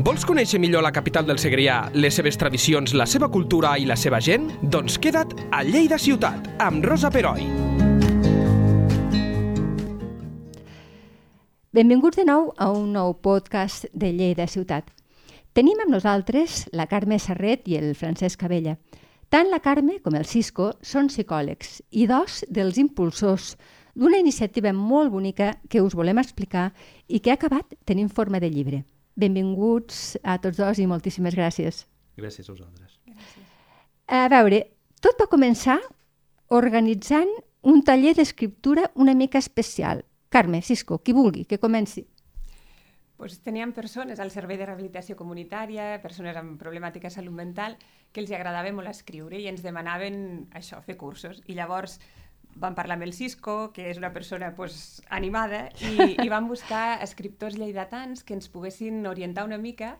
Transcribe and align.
Vols 0.00 0.22
conèixer 0.24 0.56
millor 0.56 0.80
la 0.80 0.94
capital 0.96 1.26
del 1.28 1.36
Segrià, 1.36 1.74
les 1.92 2.14
seves 2.16 2.38
tradicions, 2.40 2.94
la 2.96 3.04
seva 3.04 3.26
cultura 3.28 3.74
i 3.76 3.84
la 3.84 3.98
seva 4.00 4.16
gent? 4.24 4.46
Doncs 4.72 4.94
queda't 4.96 5.34
a 5.52 5.58
Lleida 5.66 5.98
Ciutat, 6.00 6.46
amb 6.64 6.86
Rosa 6.88 7.10
Peroi. 7.12 7.42
Benvinguts 11.76 12.16
de 12.16 12.24
nou 12.24 12.48
a 12.56 12.70
un 12.72 12.94
nou 12.94 13.12
podcast 13.20 13.90
de 13.92 14.08
Lleida 14.16 14.46
Ciutat. 14.48 14.88
Tenim 15.52 15.82
amb 15.84 15.92
nosaltres 15.92 16.62
la 16.72 16.86
Carme 16.88 17.18
Serret 17.20 17.68
i 17.68 17.76
el 17.76 17.92
Francesc 17.98 18.40
Cabella. 18.40 18.78
Tant 19.28 19.52
la 19.52 19.60
Carme 19.60 19.98
com 20.00 20.16
el 20.16 20.24
Cisco 20.24 20.70
són 20.80 21.10
psicòlegs 21.12 21.82
i 21.90 22.06
dos 22.08 22.40
dels 22.48 22.80
impulsors 22.80 23.50
d'una 23.92 24.22
iniciativa 24.24 24.72
molt 24.72 25.12
bonica 25.12 25.58
que 25.68 25.84
us 25.84 25.98
volem 25.98 26.24
explicar 26.24 26.70
i 27.06 27.20
que 27.20 27.34
ha 27.34 27.36
acabat 27.36 27.76
tenint 27.84 28.08
forma 28.08 28.40
de 28.40 28.48
llibre. 28.48 28.80
Benvinguts 29.20 30.18
a 30.24 30.38
tots 30.42 30.60
dos 30.60 30.80
i 30.80 30.88
moltíssimes 30.88 31.36
gràcies. 31.36 31.84
Gràcies 32.20 32.48
a 32.48 32.54
vosaltres. 32.54 32.98
Gràcies. 33.06 33.48
A 34.10 34.26
veure, 34.32 34.64
tot 35.04 35.20
va 35.20 35.28
començar 35.30 35.78
organitzant 36.56 37.30
un 37.62 37.84
taller 37.84 38.14
d'escriptura 38.16 38.88
una 38.94 39.14
mica 39.14 39.38
especial. 39.38 40.04
Carme, 40.30 40.62
Cisco, 40.62 40.98
qui 40.98 41.12
vulgui, 41.12 41.44
que 41.44 41.58
comenci. 41.58 42.06
Pues 43.20 43.36
teníem 43.44 43.74
persones 43.76 44.20
al 44.20 44.30
servei 44.32 44.56
de 44.56 44.64
rehabilitació 44.64 45.14
comunitària, 45.16 45.98
persones 46.00 46.38
amb 46.40 46.56
problemàtica 46.60 47.10
de 47.10 47.14
salut 47.14 47.34
mental, 47.36 47.76
que 48.12 48.22
els 48.22 48.32
agradava 48.32 48.72
molt 48.72 48.88
escriure 48.88 49.36
i 49.36 49.48
ens 49.50 49.60
demanaven 49.60 50.48
això, 50.56 50.80
fer 50.86 50.96
cursos. 50.96 51.42
I 51.46 51.58
llavors 51.58 51.98
vam 52.56 52.74
parlar 52.74 52.96
amb 52.98 53.06
el 53.06 53.12
Cisco, 53.16 53.70
que 53.74 53.88
és 53.90 53.98
una 54.00 54.12
persona 54.14 54.52
pues, 54.56 55.02
animada, 55.10 55.68
i, 55.80 56.14
i 56.24 56.28
vam 56.32 56.48
buscar 56.50 57.00
escriptors 57.04 57.58
lleidatans 57.58 58.24
que 58.24 58.34
ens 58.36 58.50
poguessin 58.52 59.04
orientar 59.06 59.46
una 59.48 59.58
mica 59.58 59.96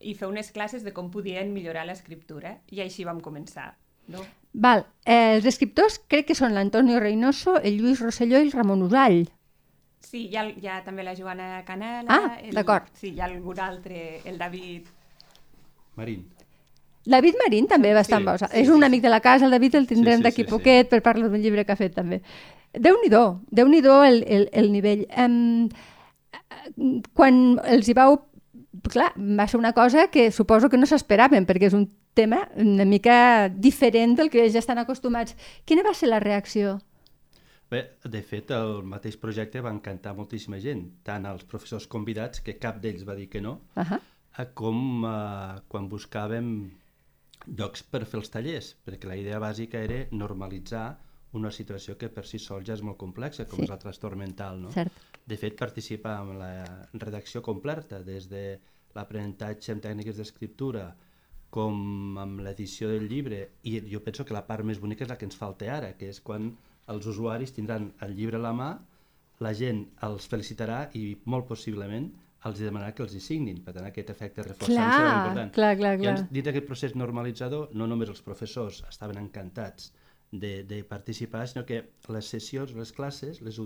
i 0.00 0.14
fer 0.18 0.28
unes 0.28 0.50
classes 0.52 0.84
de 0.84 0.92
com 0.92 1.10
podien 1.10 1.52
millorar 1.54 1.86
l'escriptura. 1.88 2.58
I 2.70 2.84
així 2.84 3.06
vam 3.08 3.22
començar. 3.24 3.72
No? 4.12 4.20
Val. 4.52 4.84
Eh, 5.06 5.36
els 5.38 5.46
escriptors 5.48 5.98
crec 6.10 6.28
que 6.28 6.36
són 6.38 6.54
l'Antonio 6.54 7.00
Reynoso, 7.00 7.56
el 7.60 7.80
Lluís 7.80 8.02
Rosselló 8.04 8.38
i 8.38 8.48
el 8.48 8.52
Ramon 8.52 8.84
Usall. 8.86 9.24
Sí, 10.04 10.26
hi 10.28 10.36
ha, 10.36 10.44
hi 10.46 10.68
ha 10.68 10.82
també 10.84 11.02
la 11.06 11.16
Joana 11.16 11.64
Canela. 11.66 12.04
Ah, 12.12 12.36
d'acord. 12.52 12.92
Sí, 13.00 13.14
hi 13.14 13.22
ha 13.22 13.30
algun 13.30 13.60
altre, 13.64 14.20
el 14.28 14.38
David... 14.38 14.92
Marín. 15.96 16.26
David 17.04 17.36
Marín 17.42 17.66
també 17.68 17.92
va 17.92 18.02
estar 18.04 18.18
sí, 18.18 18.22
amb 18.22 18.30
vos. 18.32 18.44
Sí, 18.44 18.60
és 18.62 18.70
un 18.72 18.84
amic 18.84 19.02
de 19.04 19.12
la 19.12 19.20
casa, 19.20 19.44
el 19.44 19.52
David 19.52 19.74
el 19.80 19.88
tindrem 19.88 20.18
sí, 20.18 20.22
sí, 20.22 20.28
d'aquí 20.28 20.44
sí, 20.44 20.50
poquet 20.50 20.86
sí. 20.86 20.90
per 20.92 21.02
parlar 21.04 21.28
d'un 21.28 21.42
llibre 21.42 21.64
que 21.64 21.74
ha 21.74 21.80
fet 21.80 21.94
també. 21.96 22.22
Déu-n'hi-do, 22.74 23.24
déu 23.54 23.68
nhi 23.70 23.82
déu 23.84 24.02
el, 24.02 24.22
el, 24.26 24.48
el 24.52 24.70
nivell. 24.72 25.04
Um, 25.16 25.68
quan 27.14 27.42
els 27.64 27.90
hi 27.90 27.96
vau... 27.96 28.22
Clar, 28.90 29.12
va 29.16 29.46
ser 29.48 29.56
una 29.56 29.72
cosa 29.72 30.08
que 30.12 30.32
suposo 30.34 30.68
que 30.68 30.76
no 30.76 30.84
s'esperaven, 30.84 31.46
perquè 31.46 31.70
és 31.70 31.76
un 31.76 31.86
tema 32.14 32.40
una 32.60 32.84
mica 32.84 33.48
diferent 33.48 34.16
del 34.18 34.30
que 34.30 34.48
ja 34.50 34.60
estan 34.60 34.80
acostumats. 34.82 35.36
Quina 35.64 35.84
va 35.86 35.94
ser 35.94 36.10
la 36.10 36.20
reacció? 36.20 36.78
Bé, 37.70 37.80
de 38.04 38.20
fet, 38.22 38.50
el 38.54 38.82
mateix 38.86 39.16
projecte 39.18 39.62
va 39.64 39.72
encantar 39.72 40.12
moltíssima 40.16 40.60
gent, 40.62 40.84
tant 41.06 41.24
els 41.26 41.46
professors 41.48 41.86
convidats, 41.90 42.42
que 42.44 42.58
cap 42.60 42.80
d'ells 42.82 43.06
va 43.08 43.16
dir 43.18 43.28
que 43.30 43.40
no, 43.40 43.60
uh 43.76 43.82
-huh. 43.82 44.46
com 44.54 45.04
uh, 45.04 45.62
quan 45.68 45.88
buscàvem 45.88 46.70
llocs 47.46 47.82
per 47.86 48.04
fer 48.08 48.20
els 48.20 48.30
tallers, 48.32 48.74
perquè 48.84 49.08
la 49.10 49.18
idea 49.20 49.40
bàsica 49.42 49.80
era 49.84 50.04
normalitzar 50.12 50.86
una 51.34 51.50
situació 51.50 51.96
que 51.98 52.08
per 52.14 52.24
si 52.26 52.38
sol 52.38 52.62
ja 52.66 52.76
és 52.76 52.82
molt 52.86 52.98
complexa, 53.00 53.46
com 53.50 53.58
sí. 53.58 53.66
és 53.66 53.72
el 53.74 53.80
trastorn 53.82 54.20
mental. 54.20 54.60
No? 54.62 54.70
Cert. 54.74 54.94
De 55.26 55.38
fet, 55.40 55.56
participar 55.58 56.18
en 56.22 56.38
la 56.38 56.52
redacció 56.92 57.42
completa, 57.42 58.00
des 58.06 58.28
de 58.30 58.44
l'aprenentatge 58.94 59.74
en 59.74 59.82
tècniques 59.82 60.20
d'escriptura, 60.20 60.92
com 61.54 62.18
amb 62.18 62.42
l'edició 62.42 62.88
del 62.90 63.08
llibre, 63.10 63.40
i 63.62 63.78
jo 63.90 64.00
penso 64.02 64.26
que 64.26 64.34
la 64.34 64.44
part 64.46 64.66
més 64.66 64.80
bonica 64.82 65.06
és 65.06 65.10
la 65.10 65.18
que 65.18 65.26
ens 65.28 65.38
falta 65.38 65.68
ara, 65.70 65.92
que 65.98 66.08
és 66.10 66.20
quan 66.22 66.52
els 66.90 67.06
usuaris 67.10 67.54
tindran 67.54 67.92
el 68.04 68.14
llibre 68.18 68.38
a 68.38 68.44
la 68.44 68.52
mà, 68.54 68.70
la 69.42 69.52
gent 69.58 69.84
els 70.06 70.26
felicitarà 70.30 70.88
i 70.98 71.14
molt 71.30 71.46
possiblement 71.50 72.10
els 72.48 72.60
demanarà 72.60 72.92
que 72.96 73.04
els 73.04 73.14
hi 73.16 73.20
signin. 73.24 73.60
Per 73.64 73.74
tant, 73.76 73.86
aquest 73.88 74.10
efecte 74.12 74.44
reforçant 74.44 74.76
clar, 74.76 74.96
serà 74.98 75.12
important. 75.12 75.52
Clar, 75.56 75.70
clar, 75.80 75.94
clar. 76.00 76.16
I 76.20 76.36
dins 76.36 76.48
d'aquest 76.48 76.68
procés 76.68 76.96
normalitzador, 76.98 77.70
no 77.78 77.88
només 77.90 78.12
els 78.12 78.20
professors 78.26 78.82
estaven 78.90 79.20
encantats 79.22 79.92
de, 80.32 80.52
de 80.68 80.82
participar, 80.88 81.46
sinó 81.48 81.64
que 81.68 81.80
les 82.12 82.30
sessions, 82.36 82.74
les 82.76 82.92
classes, 82.92 83.40
les, 83.46 83.60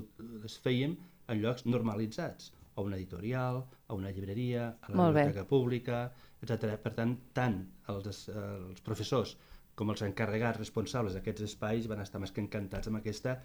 les 0.44 0.56
fèiem 0.64 0.96
en 1.28 1.42
llocs 1.42 1.66
normalitzats, 1.66 2.52
a 2.78 2.84
una 2.86 2.96
editorial, 2.96 3.64
a 3.88 3.94
una 3.98 4.12
llibreria, 4.14 4.68
a 4.80 4.92
la 4.92 5.08
biblioteca 5.10 5.46
pública, 5.48 6.02
etc. 6.44 6.76
Per 6.78 6.94
tant, 6.94 7.16
tant 7.34 7.58
els, 7.90 8.28
els 8.30 8.84
professors 8.86 9.34
com 9.78 9.90
els 9.90 10.02
encarregats 10.06 10.60
responsables 10.62 11.16
d'aquests 11.18 11.48
espais 11.50 11.90
van 11.90 12.04
estar 12.04 12.22
més 12.22 12.34
que 12.34 12.42
encantats 12.42 12.90
amb 12.90 13.00
aquesta 13.00 13.40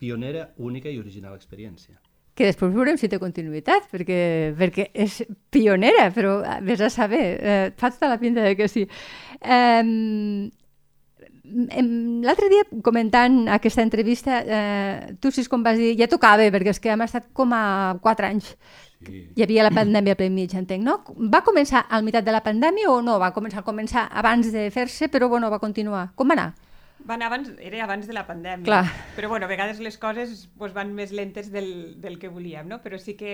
pionera, 0.00 0.48
única 0.56 0.88
i 0.88 1.00
original 1.00 1.36
experiència 1.36 2.00
que 2.34 2.46
després 2.48 2.72
veurem 2.72 2.96
si 2.96 3.08
té 3.10 3.18
continuïtat, 3.20 3.90
perquè, 3.92 4.20
perquè 4.58 4.90
és 4.94 5.20
pionera, 5.52 6.08
però 6.14 6.38
vés 6.64 6.80
a 6.80 6.90
saber, 6.92 7.24
eh, 7.40 7.66
fa 7.76 7.90
tota 7.90 8.08
la 8.08 8.18
pinta 8.22 8.44
de 8.46 8.56
que 8.56 8.68
sí. 8.68 8.86
Eh, 9.40 10.50
L'altre 11.50 12.46
dia, 12.46 12.62
comentant 12.84 13.48
aquesta 13.50 13.82
entrevista, 13.82 14.38
eh, 14.46 15.16
tu 15.18 15.32
sis 15.34 15.48
com 15.50 15.64
vas 15.66 15.78
dir, 15.78 15.96
ja 15.98 16.06
tocava, 16.06 16.46
perquè 16.52 16.70
és 16.70 16.78
que 16.78 16.92
hem 16.92 17.02
estat 17.02 17.26
com 17.34 17.50
a 17.52 17.96
quatre 18.02 18.28
anys. 18.28 18.52
Sí. 19.06 19.24
Hi 19.34 19.42
havia 19.42 19.64
la 19.64 19.72
pandèmia 19.74 20.14
per 20.14 20.28
mig, 20.30 20.54
entenc, 20.54 20.84
no? 20.84 21.00
Va 21.32 21.40
començar 21.42 21.86
al 21.88 22.04
meitat 22.04 22.24
de 22.24 22.34
la 22.36 22.42
pandèmia 22.44 22.90
o 22.92 23.00
no? 23.02 23.18
Va 23.18 23.32
començar 23.32 23.64
a 23.64 23.66
començar 23.66 24.06
abans 24.12 24.52
de 24.52 24.68
fer-se, 24.70 25.08
però 25.08 25.28
bueno, 25.28 25.50
va 25.50 25.58
continuar. 25.58 26.10
Com 26.14 26.28
va 26.28 26.36
anar? 26.38 26.50
Va 27.08 27.16
anar 27.16 27.30
abans, 27.30 27.50
era 27.58 27.82
abans 27.84 28.06
de 28.06 28.14
la 28.14 28.24
pandèmia. 28.28 28.66
Clar. 28.66 28.84
Però 29.16 29.30
bueno, 29.30 29.46
a 29.46 29.50
vegades 29.50 29.80
les 29.80 29.96
coses 29.98 30.46
pues, 30.58 30.74
van 30.76 30.92
més 30.94 31.12
lentes 31.16 31.50
del, 31.52 32.00
del 32.00 32.18
que 32.20 32.30
volíem, 32.32 32.68
no? 32.68 32.80
Però 32.84 32.98
sí 33.00 33.16
que 33.18 33.32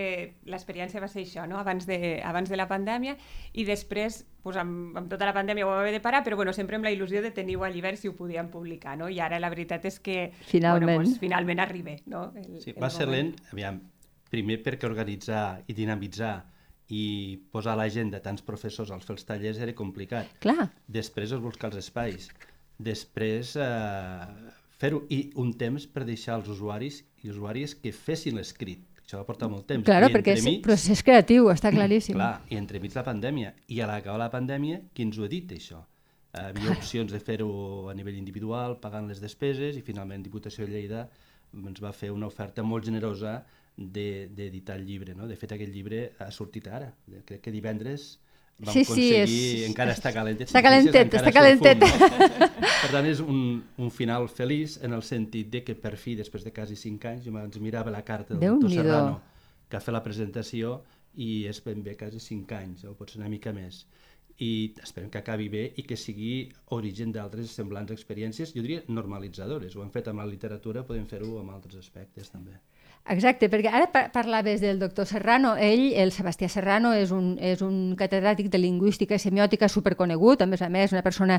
l'experiència 0.48 1.02
va 1.02 1.08
ser 1.12 1.24
això, 1.26 1.46
no? 1.50 1.58
Abans 1.60 1.88
de, 1.88 2.20
abans 2.24 2.52
de 2.52 2.58
la 2.58 2.68
pandèmia 2.70 3.16
i 3.52 3.66
després, 3.68 4.22
pues, 4.44 4.58
amb, 4.60 4.96
amb 4.96 5.10
tota 5.12 5.28
la 5.28 5.34
pandèmia 5.36 5.66
ho 5.66 5.72
vam 5.72 5.82
haver 5.82 5.94
de 5.96 6.02
parar, 6.04 6.22
però 6.26 6.38
bueno, 6.38 6.54
sempre 6.56 6.78
amb 6.78 6.88
la 6.88 6.94
il·lusió 6.94 7.22
de 7.24 7.32
tenir-ho 7.34 7.66
a 7.66 7.70
llibert 7.74 8.00
si 8.00 8.08
ho 8.08 8.16
podíem 8.16 8.50
publicar, 8.52 8.96
no? 9.00 9.10
I 9.12 9.20
ara 9.20 9.40
la 9.42 9.52
veritat 9.52 9.84
és 9.90 10.00
que 10.00 10.30
finalment, 10.46 10.92
bueno, 10.92 11.10
pues, 11.10 11.20
finalment 11.22 11.62
arriba, 11.64 11.98
no? 12.06 12.30
El, 12.36 12.60
sí, 12.62 12.76
va 12.76 12.90
el 12.90 12.96
ser 12.96 13.10
lent, 13.10 13.34
aviam, 13.52 13.80
primer 14.30 14.60
perquè 14.64 14.88
organitzar 14.88 15.62
i 15.66 15.76
dinamitzar 15.76 16.36
i 16.94 17.38
posar 17.50 17.74
a 17.74 17.80
l'agenda 17.80 18.20
tants 18.22 18.44
professors 18.46 18.92
als 18.94 19.06
fer 19.06 19.16
els 19.16 19.26
tallers 19.26 19.58
era 19.62 19.74
complicat. 19.74 20.30
Clar. 20.42 20.68
Després 20.86 21.34
és 21.34 21.42
buscar 21.42 21.72
els 21.72 21.80
espais 21.82 22.30
després 22.78 23.54
eh, 23.60 24.50
fer-ho 24.80 25.04
i 25.12 25.22
un 25.42 25.54
temps 25.56 25.86
per 25.88 26.04
deixar 26.04 26.40
els 26.40 26.50
usuaris 26.52 27.02
i 27.24 27.32
usuàries 27.32 27.74
que 27.80 27.94
fessin 27.96 28.36
l'escrit 28.36 28.84
això 29.06 29.20
va 29.20 29.26
portar 29.28 29.46
molt 29.46 29.68
temps. 29.70 29.86
Claro, 29.86 30.08
perquè 30.10 30.34
és 30.34 30.42
mig, 30.42 30.56
procés 30.64 30.98
creatiu, 31.06 31.46
està 31.52 31.70
claríssim. 31.70 32.16
Clar, 32.18 32.40
i 32.50 32.56
entremig 32.58 32.96
la 32.96 33.04
pandèmia. 33.06 33.52
I 33.70 33.78
a 33.84 33.86
l'acabar 33.86 34.18
la 34.18 34.32
pandèmia, 34.32 34.80
qui 34.92 35.06
ens 35.06 35.20
ho 35.20 35.22
ha 35.22 35.30
dit, 35.30 35.52
això? 35.54 35.78
Hi 36.34 36.42
havia 36.48 36.72
opcions 36.74 37.14
de 37.14 37.20
fer-ho 37.22 37.46
a 37.88 37.94
nivell 37.94 38.18
individual, 38.18 38.74
pagant 38.82 39.06
les 39.06 39.22
despeses, 39.22 39.78
i 39.78 39.84
finalment 39.86 40.26
Diputació 40.26 40.66
de 40.66 40.74
Lleida 40.74 41.06
ens 41.54 41.78
va 41.80 41.94
fer 41.94 42.10
una 42.10 42.26
oferta 42.26 42.64
molt 42.66 42.84
generosa 42.90 43.38
d'editar 43.76 44.74
de, 44.74 44.80
el 44.80 44.88
llibre. 44.90 45.14
No? 45.14 45.30
De 45.30 45.38
fet, 45.38 45.54
aquest 45.54 45.72
llibre 45.72 46.02
ha 46.18 46.28
sortit 46.34 46.66
ara. 46.66 46.90
Crec 47.30 47.44
que 47.46 47.54
divendres 47.54 48.16
vam 48.58 48.72
sí, 48.72 48.82
aconseguir, 48.86 49.28
sí, 49.28 49.38
és, 49.60 49.68
encara 49.68 49.92
està 49.92 50.12
calentet. 50.16 50.48
Està 50.48 50.62
calentet, 50.64 51.14
està 51.20 51.32
calentet. 51.34 51.86
per 52.82 52.90
tant, 52.90 53.06
és 53.06 53.20
un, 53.20 53.40
un 53.82 53.92
final 53.92 54.28
feliç 54.32 54.78
en 54.86 54.96
el 54.96 55.04
sentit 55.04 55.50
de 55.52 55.62
que 55.66 55.76
per 55.76 55.96
fi, 56.00 56.16
després 56.16 56.46
de 56.46 56.54
quasi 56.56 56.78
cinc 56.80 57.04
anys, 57.12 57.26
jo 57.28 57.36
ens 57.36 57.60
mirava 57.60 57.92
la 57.92 58.04
carta 58.06 58.34
del 58.34 58.46
Déu 58.46 58.60
doctor 58.60 58.78
Serrano 58.80 59.16
que 59.68 59.76
ha 59.76 59.82
fet 59.82 59.94
la 59.94 60.02
presentació 60.04 60.80
i 61.22 61.46
és 61.50 61.60
ben 61.64 61.82
bé 61.84 61.96
quasi 61.98 62.20
cinc 62.22 62.52
anys, 62.56 62.84
o 62.86 62.94
potser 62.98 63.20
una 63.20 63.30
mica 63.32 63.52
més. 63.56 63.84
I 64.36 64.76
esperem 64.84 65.08
que 65.10 65.20
acabi 65.22 65.48
bé 65.48 65.62
i 65.80 65.84
que 65.88 65.96
sigui 65.96 66.50
origen 66.76 67.12
d'altres 67.12 67.54
semblants 67.56 67.94
experiències, 67.94 68.52
jo 68.52 68.64
diria 68.64 68.82
normalitzadores. 68.88 69.76
Ho 69.76 69.84
hem 69.84 69.92
fet 69.94 70.10
amb 70.12 70.20
la 70.20 70.28
literatura, 70.28 70.84
podem 70.84 71.06
fer-ho 71.08 71.38
amb 71.40 71.54
altres 71.54 71.80
aspectes 71.80 72.32
també. 72.34 72.58
Exacte, 73.08 73.48
perquè 73.52 73.70
ara 73.70 73.86
parlaves 74.12 74.60
del 74.60 74.80
doctor 74.80 75.06
Serrano. 75.06 75.54
Ell, 75.56 75.92
el 75.94 76.10
Sebastià 76.12 76.48
Serrano, 76.50 76.92
és 76.96 77.12
un, 77.14 77.36
és 77.38 77.62
un 77.62 77.94
catedràtic 77.98 78.48
de 78.50 78.58
lingüística 78.58 79.14
i 79.14 79.22
semiòtica 79.22 79.68
superconegut, 79.70 80.42
a 80.42 80.48
més 80.50 80.62
a 80.62 80.70
més, 80.72 80.94
una 80.94 81.04
persona 81.06 81.38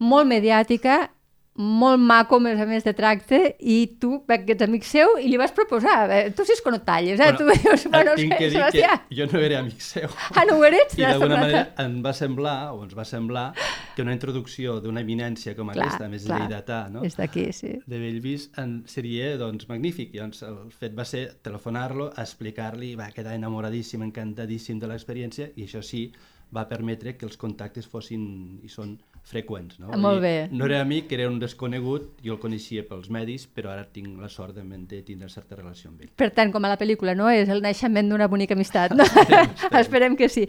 molt 0.00 0.30
mediàtica, 0.30 1.10
molt 1.54 2.00
maco, 2.00 2.38
a 2.40 2.40
més 2.40 2.60
a 2.60 2.64
més, 2.64 2.84
de 2.84 2.94
tracte, 2.96 3.38
i 3.60 3.98
tu, 4.00 4.22
que 4.24 4.54
ets 4.54 4.64
amic 4.64 4.86
seu, 4.88 5.18
i 5.20 5.28
li 5.28 5.36
vas 5.36 5.52
proposar. 5.52 6.06
Eh, 6.08 6.22
tu 6.32 6.46
sí 6.48 6.54
és 6.56 6.62
que 6.64 6.72
no 6.72 6.80
talles, 6.80 7.20
eh? 7.20 7.28
Bueno, 7.28 7.38
tu 7.38 7.60
dius, 7.60 7.84
bueno, 7.92 8.14
tinc 8.16 8.38
que 8.38 8.48
Sebastià. 8.54 9.02
que 9.10 9.18
jo 9.18 9.28
no 9.28 9.42
era 9.44 9.60
amic 9.60 9.84
seu. 9.84 10.08
Ah, 10.32 10.46
no 10.48 10.56
ho 10.56 10.64
eres? 10.64 10.96
I 10.96 11.04
d'alguna 11.04 11.42
manera 11.44 11.66
em 11.84 12.00
va 12.04 12.14
semblar, 12.16 12.72
o 12.72 12.86
ens 12.86 12.96
va 12.96 13.04
semblar, 13.04 13.50
que 13.96 14.02
una 14.04 14.14
introducció 14.16 14.78
d'una 14.82 15.02
eminència 15.04 15.54
com 15.58 15.70
Clar, 15.72 15.86
aquesta, 15.86 16.08
més 16.12 16.26
clar. 16.26 16.42
lleidatà, 16.42 16.80
no? 16.92 17.04
És 17.06 17.16
d'aquí, 17.18 17.46
sí. 17.56 17.74
de 17.86 18.02
Bellvis 18.02 18.50
en, 18.62 18.80
seria 18.90 19.32
doncs, 19.40 19.68
magnífic. 19.70 20.14
Llavors, 20.16 20.42
el 20.48 20.74
fet 20.74 20.96
va 20.98 21.06
ser 21.08 21.24
telefonar-lo, 21.44 22.10
explicar-li, 22.22 22.94
va 22.98 23.10
quedar 23.14 23.36
enamoradíssim, 23.38 24.04
encantadíssim 24.08 24.82
de 24.82 24.90
l'experiència 24.90 25.52
i 25.56 25.66
això 25.68 25.82
sí, 25.84 26.06
va 26.52 26.66
permetre 26.68 27.16
que 27.16 27.24
els 27.26 27.38
contactes 27.40 27.88
fossin 27.88 28.60
i 28.62 28.68
són 28.68 28.96
freqüents. 29.28 29.78
No? 29.80 29.92
Molt 30.02 30.20
I 30.20 30.24
bé. 30.24 30.34
No 30.52 30.66
era 30.66 30.80
amic, 30.82 31.12
era 31.16 31.28
un 31.30 31.38
desconegut, 31.40 32.18
jo 32.24 32.36
el 32.36 32.40
coneixia 32.42 32.84
pels 32.88 33.08
medis, 33.14 33.46
però 33.46 33.72
ara 33.72 33.86
tinc 33.88 34.18
la 34.20 34.28
sort 34.32 34.58
de, 34.58 34.64
de 34.90 35.02
tindre 35.06 35.30
certa 35.32 35.56
relació 35.56 35.92
amb 35.92 36.02
ell. 36.02 36.12
Per 36.18 36.32
tant, 36.36 36.52
com 36.52 36.64
a 36.66 36.72
la 36.72 36.78
pel·lícula, 36.80 37.14
no? 37.18 37.30
És 37.30 37.52
el 37.52 37.62
naixement 37.64 38.10
d'una 38.12 38.28
bonica 38.32 38.58
amistat. 38.58 38.92
No? 39.02 39.06
Esperem, 39.06 39.48
esperem. 39.48 39.80
Esperem 39.80 40.16
que 40.18 40.28
sí. 40.28 40.42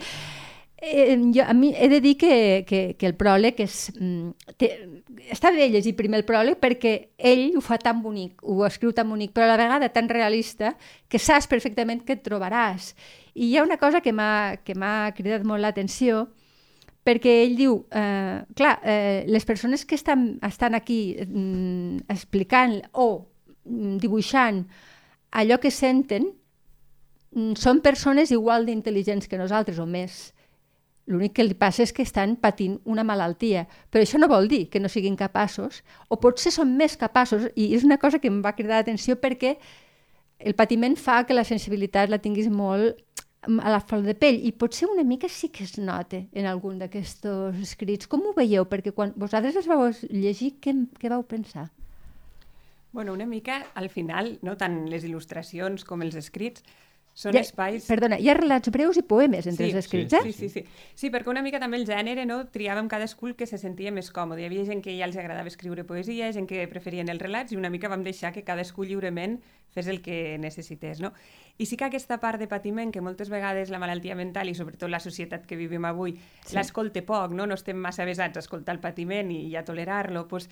Eh, 0.85 1.17
jo, 1.33 1.43
a 1.47 1.53
mi 1.53 1.73
he 1.77 1.87
de 1.87 2.01
dir 2.01 2.17
que, 2.17 2.65
que, 2.67 2.97
que 2.99 3.07
el 3.07 3.13
pròleg 3.15 3.61
és, 3.63 3.75
mm, 3.95 4.55
té, 4.59 4.67
està 5.31 5.53
bé 5.55 5.69
llegir 5.71 5.93
primer 5.95 6.19
el 6.19 6.25
pròleg 6.27 6.57
perquè 6.59 6.91
ell 7.15 7.53
ho 7.55 7.61
fa 7.63 7.77
tan 7.79 8.01
bonic, 8.03 8.43
ho 8.43 8.65
escriu 8.67 8.91
tan 8.91 9.07
bonic, 9.07 9.31
però 9.31 9.45
a 9.47 9.53
la 9.53 9.61
vegada 9.61 9.87
tan 9.95 10.11
realista 10.11 10.73
que 11.07 11.21
saps 11.23 11.47
perfectament 11.47 12.03
què 12.03 12.17
et 12.17 12.25
trobaràs. 12.27 12.89
I 13.31 13.47
hi 13.47 13.55
ha 13.55 13.63
una 13.63 13.79
cosa 13.79 14.03
que 14.03 14.11
m'ha 14.11 14.59
que 14.67 14.75
m'ha 14.75 15.13
cridat 15.15 15.47
molt 15.47 15.63
l'atenció, 15.63 16.25
perquè 17.07 17.37
ell 17.45 17.55
diu, 17.55 17.79
eh, 17.87 18.43
clar, 18.51 18.75
eh, 18.83 19.23
les 19.27 19.47
persones 19.47 19.87
que 19.87 19.95
estan, 19.95 20.37
estan 20.43 20.75
aquí 20.75 21.15
mm, 21.15 22.11
explicant 22.11 22.81
o 22.91 23.29
mm, 23.63 23.97
dibuixant 24.03 24.65
allò 25.31 25.63
que 25.63 25.71
senten 25.71 26.33
mm, 27.31 27.55
són 27.55 27.79
persones 27.79 28.35
igual 28.35 28.67
d'intel·ligents 28.67 29.31
que 29.31 29.39
nosaltres 29.39 29.79
o 29.79 29.87
més. 29.87 30.32
L'únic 31.11 31.33
que 31.35 31.43
li 31.43 31.55
passa 31.59 31.83
és 31.83 31.91
que 31.91 32.05
estan 32.05 32.37
patint 32.39 32.77
una 32.87 33.03
malaltia, 33.03 33.65
però 33.91 34.05
això 34.05 34.19
no 34.21 34.29
vol 34.31 34.47
dir 34.47 34.69
que 34.71 34.79
no 34.79 34.91
siguin 34.91 35.17
capaços, 35.19 35.81
o 36.07 36.15
potser 36.15 36.53
són 36.55 36.77
més 36.79 36.95
capaços, 36.99 37.49
i 37.59 37.73
és 37.75 37.83
una 37.83 37.99
cosa 37.99 38.21
que 38.23 38.31
em 38.31 38.39
va 38.45 38.55
cridar 38.55 38.79
l'atenció 38.79 39.17
perquè 39.19 39.57
el 40.39 40.55
patiment 40.55 40.95
fa 40.99 41.23
que 41.27 41.35
la 41.35 41.43
sensibilitat 41.47 42.11
la 42.11 42.21
tinguis 42.23 42.47
molt 42.47 43.03
a 43.43 43.71
la 43.71 43.81
flor 43.83 44.03
de 44.07 44.15
pell, 44.15 44.39
i 44.47 44.53
potser 44.55 44.87
una 44.87 45.03
mica 45.03 45.27
sí 45.27 45.49
que 45.51 45.65
es 45.67 45.75
nota 45.77 46.21
en 46.31 46.47
algun 46.47 46.79
d'aquests 46.79 47.27
escrits. 47.61 48.07
Com 48.07 48.23
ho 48.23 48.33
veieu? 48.37 48.63
Perquè 48.63 48.93
quan 48.95 49.11
vosaltres 49.19 49.59
els 49.59 49.67
vau 49.67 49.83
llegir, 50.09 50.53
què, 50.63 50.75
què 50.99 51.11
vau 51.11 51.25
pensar? 51.27 51.67
Bueno, 52.93 53.11
una 53.11 53.25
mica, 53.25 53.57
al 53.73 53.89
final, 53.89 54.37
no 54.45 54.55
tant 54.55 54.83
les 54.87 55.03
il·lustracions 55.03 55.83
com 55.83 56.03
els 56.05 56.15
escrits, 56.15 56.63
són 57.13 57.35
Ja- 57.35 57.41
espais... 57.45 57.85
Perdona, 57.87 58.17
hi 58.19 58.29
ha 58.29 58.33
relats 58.37 58.71
breus 58.73 58.97
i 58.97 59.03
poemes 59.05 59.45
entre 59.47 59.67
els 59.69 59.75
escrits, 59.83 60.13
eh? 60.17 60.21
Sí, 60.25 60.33
sí, 60.33 60.49
sí. 60.49 60.63
Sí, 60.95 61.11
perquè 61.13 61.29
una 61.29 61.43
mica 61.45 61.59
també 61.61 61.77
el 61.77 61.85
gènere, 61.85 62.25
no? 62.25 62.39
triàvem 62.49 62.89
cadascú 62.89 63.29
el 63.29 63.35
que 63.37 63.45
se 63.45 63.59
sentia 63.61 63.91
més 63.93 64.09
còmode. 64.11 64.41
Hi 64.41 64.49
havia 64.49 64.65
gent 64.65 64.81
que 64.81 64.95
ja 64.97 65.05
els 65.05 65.17
agradava 65.17 65.47
escriure 65.51 65.85
poesia, 65.85 66.31
gent 66.33 66.49
que 66.49 66.65
preferien 66.71 67.09
els 67.13 67.21
relats, 67.21 67.53
i 67.53 67.59
una 67.59 67.69
mica 67.69 67.91
vam 67.91 68.03
deixar 68.03 68.33
que 68.33 68.43
cadascú 68.43 68.83
lliurement 68.89 69.37
fes 69.73 69.89
el 69.89 70.01
que 70.05 70.37
necessités, 70.39 71.01
no? 71.01 71.13
I 71.57 71.67
sí 71.69 71.77
que 71.77 71.85
aquesta 71.85 72.17
part 72.17 72.41
de 72.41 72.47
patiment, 72.49 72.89
que 72.89 73.01
moltes 73.01 73.29
vegades 73.29 73.69
la 73.69 73.77
malaltia 73.77 74.15
mental 74.17 74.49
i 74.49 74.55
sobretot 74.57 74.89
la 74.89 75.01
societat 75.01 75.43
que 75.45 75.57
vivim 75.57 75.85
avui 75.85 76.15
sí. 76.15 76.55
l'escolte 76.57 77.03
poc, 77.05 77.35
no? 77.37 77.45
no 77.45 77.57
estem 77.57 77.77
massa 77.77 78.01
avesats 78.07 78.39
a 78.39 78.41
escoltar 78.41 78.73
el 78.73 78.81
patiment 78.81 79.29
i, 79.29 79.43
i 79.51 79.57
a 79.59 79.61
tolerar-lo, 79.65 80.25
doncs, 80.29 80.47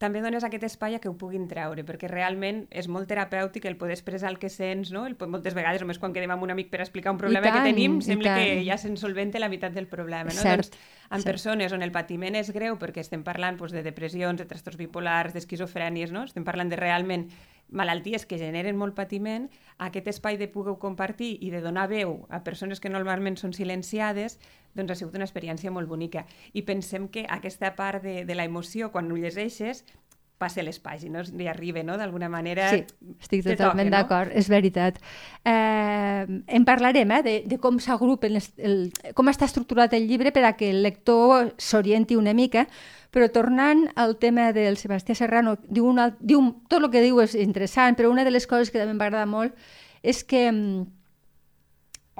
també 0.00 0.22
dones 0.22 0.44
aquest 0.46 0.64
espai 0.64 0.94
a 0.96 1.00
que 1.02 1.10
ho 1.10 1.16
puguin 1.18 1.44
treure, 1.50 1.82
perquè 1.84 2.08
realment 2.08 2.62
és 2.70 2.88
molt 2.88 3.10
terapèutic 3.10 3.66
el 3.68 3.76
poder 3.76 3.96
expressar 3.98 4.30
el 4.30 4.38
que 4.40 4.48
sents, 4.52 4.92
no? 4.94 5.04
El, 5.10 5.18
moltes 5.28 5.56
vegades 5.58 5.82
només 5.82 5.98
quan 6.00 6.14
quedem 6.14 6.32
amb 6.32 6.46
un 6.46 6.54
amic 6.54 6.70
per 6.72 6.80
explicar 6.84 7.12
un 7.12 7.20
problema 7.20 7.50
tant, 7.50 7.58
que 7.58 7.72
tenim, 7.72 7.98
sembla 8.04 8.38
que 8.38 8.62
ja 8.64 8.78
se'n 8.80 8.96
solventa 8.96 9.42
la 9.42 9.50
meitat 9.52 9.74
del 9.74 9.90
problema. 9.90 10.30
No? 10.30 10.40
Cert, 10.40 10.70
doncs, 10.70 10.88
en 11.10 11.24
cert. 11.24 11.28
persones 11.32 11.74
on 11.74 11.84
el 11.84 11.92
patiment 11.92 12.38
és 12.38 12.52
greu, 12.54 12.78
perquè 12.80 13.04
estem 13.04 13.26
parlant 13.26 13.58
doncs, 13.60 13.74
de 13.74 13.84
depressions, 13.84 14.40
de 14.40 14.48
trastorns 14.48 14.80
bipolars, 14.80 15.36
d'esquizofrènies, 15.36 16.14
no? 16.14 16.24
estem 16.30 16.46
parlant 16.46 16.70
de 16.72 16.80
realment 16.80 17.28
malalties 17.70 18.24
que 18.26 18.38
generen 18.40 18.78
molt 18.80 18.96
patiment, 18.96 19.48
aquest 19.78 20.08
espai 20.08 20.38
de 20.40 20.48
poder 20.48 20.78
compartir 20.80 21.36
i 21.44 21.50
de 21.52 21.60
donar 21.64 21.88
veu 21.90 22.26
a 22.30 22.42
persones 22.44 22.80
que 22.80 22.92
normalment 22.92 23.36
són 23.36 23.52
silenciades, 23.52 24.38
doncs 24.74 24.92
ha 24.92 24.98
sigut 25.00 25.16
una 25.18 25.26
experiència 25.28 25.72
molt 25.74 25.88
bonica. 25.88 26.24
I 26.52 26.64
pensem 26.64 27.08
que 27.12 27.26
aquesta 27.28 27.74
part 27.76 28.02
de, 28.02 28.24
de 28.24 28.38
la 28.38 28.46
emoció, 28.48 28.92
quan 28.92 29.10
ho 29.12 29.16
llegeixes, 29.20 29.84
passa 30.38 30.62
les 30.62 30.78
pàgines 30.78 31.32
i 31.34 31.48
arriba, 31.50 31.82
no? 31.82 31.96
D'alguna 31.98 32.28
manera... 32.30 32.68
Sí, 32.70 32.84
estic 33.18 33.42
totalment 33.44 33.88
toca, 33.88 33.90
no? 33.90 33.96
d'acord, 33.96 34.34
és 34.38 34.48
veritat. 34.50 35.00
Eh, 35.44 36.24
en 36.58 36.66
parlarem, 36.68 37.10
eh, 37.18 37.22
de, 37.26 37.34
de 37.50 37.58
com 37.62 37.80
s'agrupen, 37.82 38.38
com 39.18 39.32
està 39.32 39.48
estructurat 39.50 39.94
el 39.98 40.06
llibre 40.08 40.32
per 40.34 40.46
a 40.46 40.54
que 40.58 40.70
el 40.70 40.84
lector 40.86 41.52
s'orienti 41.58 42.18
una 42.18 42.36
mica, 42.38 42.68
però 43.10 43.30
tornant 43.32 43.86
al 43.96 44.16
tema 44.20 44.52
del 44.52 44.76
Sebastià 44.78 45.16
Serrano, 45.16 45.56
diu, 45.66 45.86
una, 45.88 46.10
diu 46.20 46.44
tot 46.68 46.84
el 46.84 46.92
que 46.92 47.02
diu 47.02 47.22
és 47.24 47.34
interessant, 47.38 47.96
però 47.98 48.12
una 48.12 48.24
de 48.24 48.34
les 48.34 48.46
coses 48.46 48.70
que 48.70 48.78
també 48.78 48.94
em 48.94 49.00
va 49.00 49.08
agradar 49.08 49.28
molt 49.30 49.56
és 50.02 50.22
que 50.24 50.44
mm, 50.52 50.82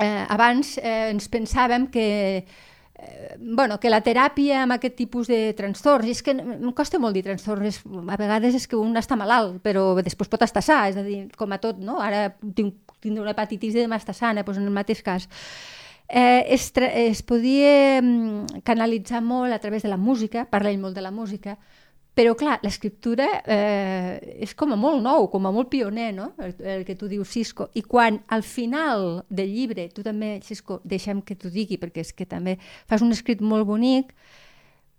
eh, 0.02 0.24
abans 0.28 0.78
eh, 0.80 1.10
ens 1.12 1.28
pensàvem 1.30 1.86
que 1.92 2.08
bueno, 3.38 3.78
que 3.78 3.90
la 3.90 4.00
teràpia 4.02 4.62
amb 4.64 4.74
aquest 4.74 4.96
tipus 4.98 5.28
de 5.30 5.52
trastorns, 5.56 6.08
és 6.10 6.22
que 6.24 6.34
em 6.34 6.70
costa 6.76 6.98
molt 6.98 7.14
dir 7.14 7.24
trastorns, 7.26 7.80
a 7.86 8.18
vegades 8.18 8.56
és 8.58 8.66
que 8.66 8.78
un 8.78 8.96
està 8.98 9.16
malalt, 9.16 9.60
però 9.62 9.92
després 10.02 10.30
pot 10.30 10.42
estar 10.42 10.62
sa, 10.64 10.80
és 10.90 10.98
a 10.98 11.04
dir, 11.06 11.26
com 11.38 11.52
a 11.54 11.60
tot, 11.62 11.78
no? 11.78 12.00
Ara 12.02 12.28
tinc, 12.56 12.94
tinc 13.00 13.20
una 13.20 13.34
hepatitis 13.34 13.76
i 13.76 13.84
demà 13.84 14.00
està 14.00 14.16
sana, 14.16 14.42
doncs 14.42 14.58
en 14.58 14.66
el 14.66 14.74
mateix 14.74 15.02
cas. 15.06 15.28
Eh, 16.08 16.54
es, 16.54 16.72
es 16.78 17.22
podia 17.22 18.00
mm, 18.00 18.62
canalitzar 18.64 19.20
molt 19.22 19.52
a 19.52 19.60
través 19.62 19.84
de 19.84 19.92
la 19.92 20.00
música, 20.00 20.46
parla 20.50 20.72
ell 20.72 20.80
molt 20.80 20.96
de 20.96 21.04
la 21.04 21.12
música, 21.12 21.58
però 22.18 22.32
clar, 22.34 22.56
l'escriptura 22.66 23.28
eh, 23.46 24.40
és 24.42 24.50
com 24.58 24.72
a 24.74 24.76
molt 24.80 24.98
nou, 25.04 25.28
com 25.30 25.44
a 25.46 25.52
molt 25.54 25.68
pioner, 25.70 26.08
no? 26.16 26.32
El, 26.42 26.56
el 26.66 26.80
que 26.82 26.96
tu 26.98 27.06
dius, 27.06 27.30
Cisco. 27.30 27.68
I 27.78 27.84
quan 27.86 28.16
al 28.34 28.42
final 28.42 29.22
del 29.30 29.52
llibre, 29.54 29.84
tu 29.94 30.02
també, 30.02 30.32
Cisco, 30.42 30.80
deixem 30.82 31.20
que 31.22 31.36
t'ho 31.38 31.52
digui, 31.54 31.78
perquè 31.78 32.02
és 32.02 32.10
que 32.10 32.26
també 32.26 32.56
fas 32.90 33.04
un 33.06 33.14
escrit 33.14 33.38
molt 33.38 33.68
bonic, 33.68 34.10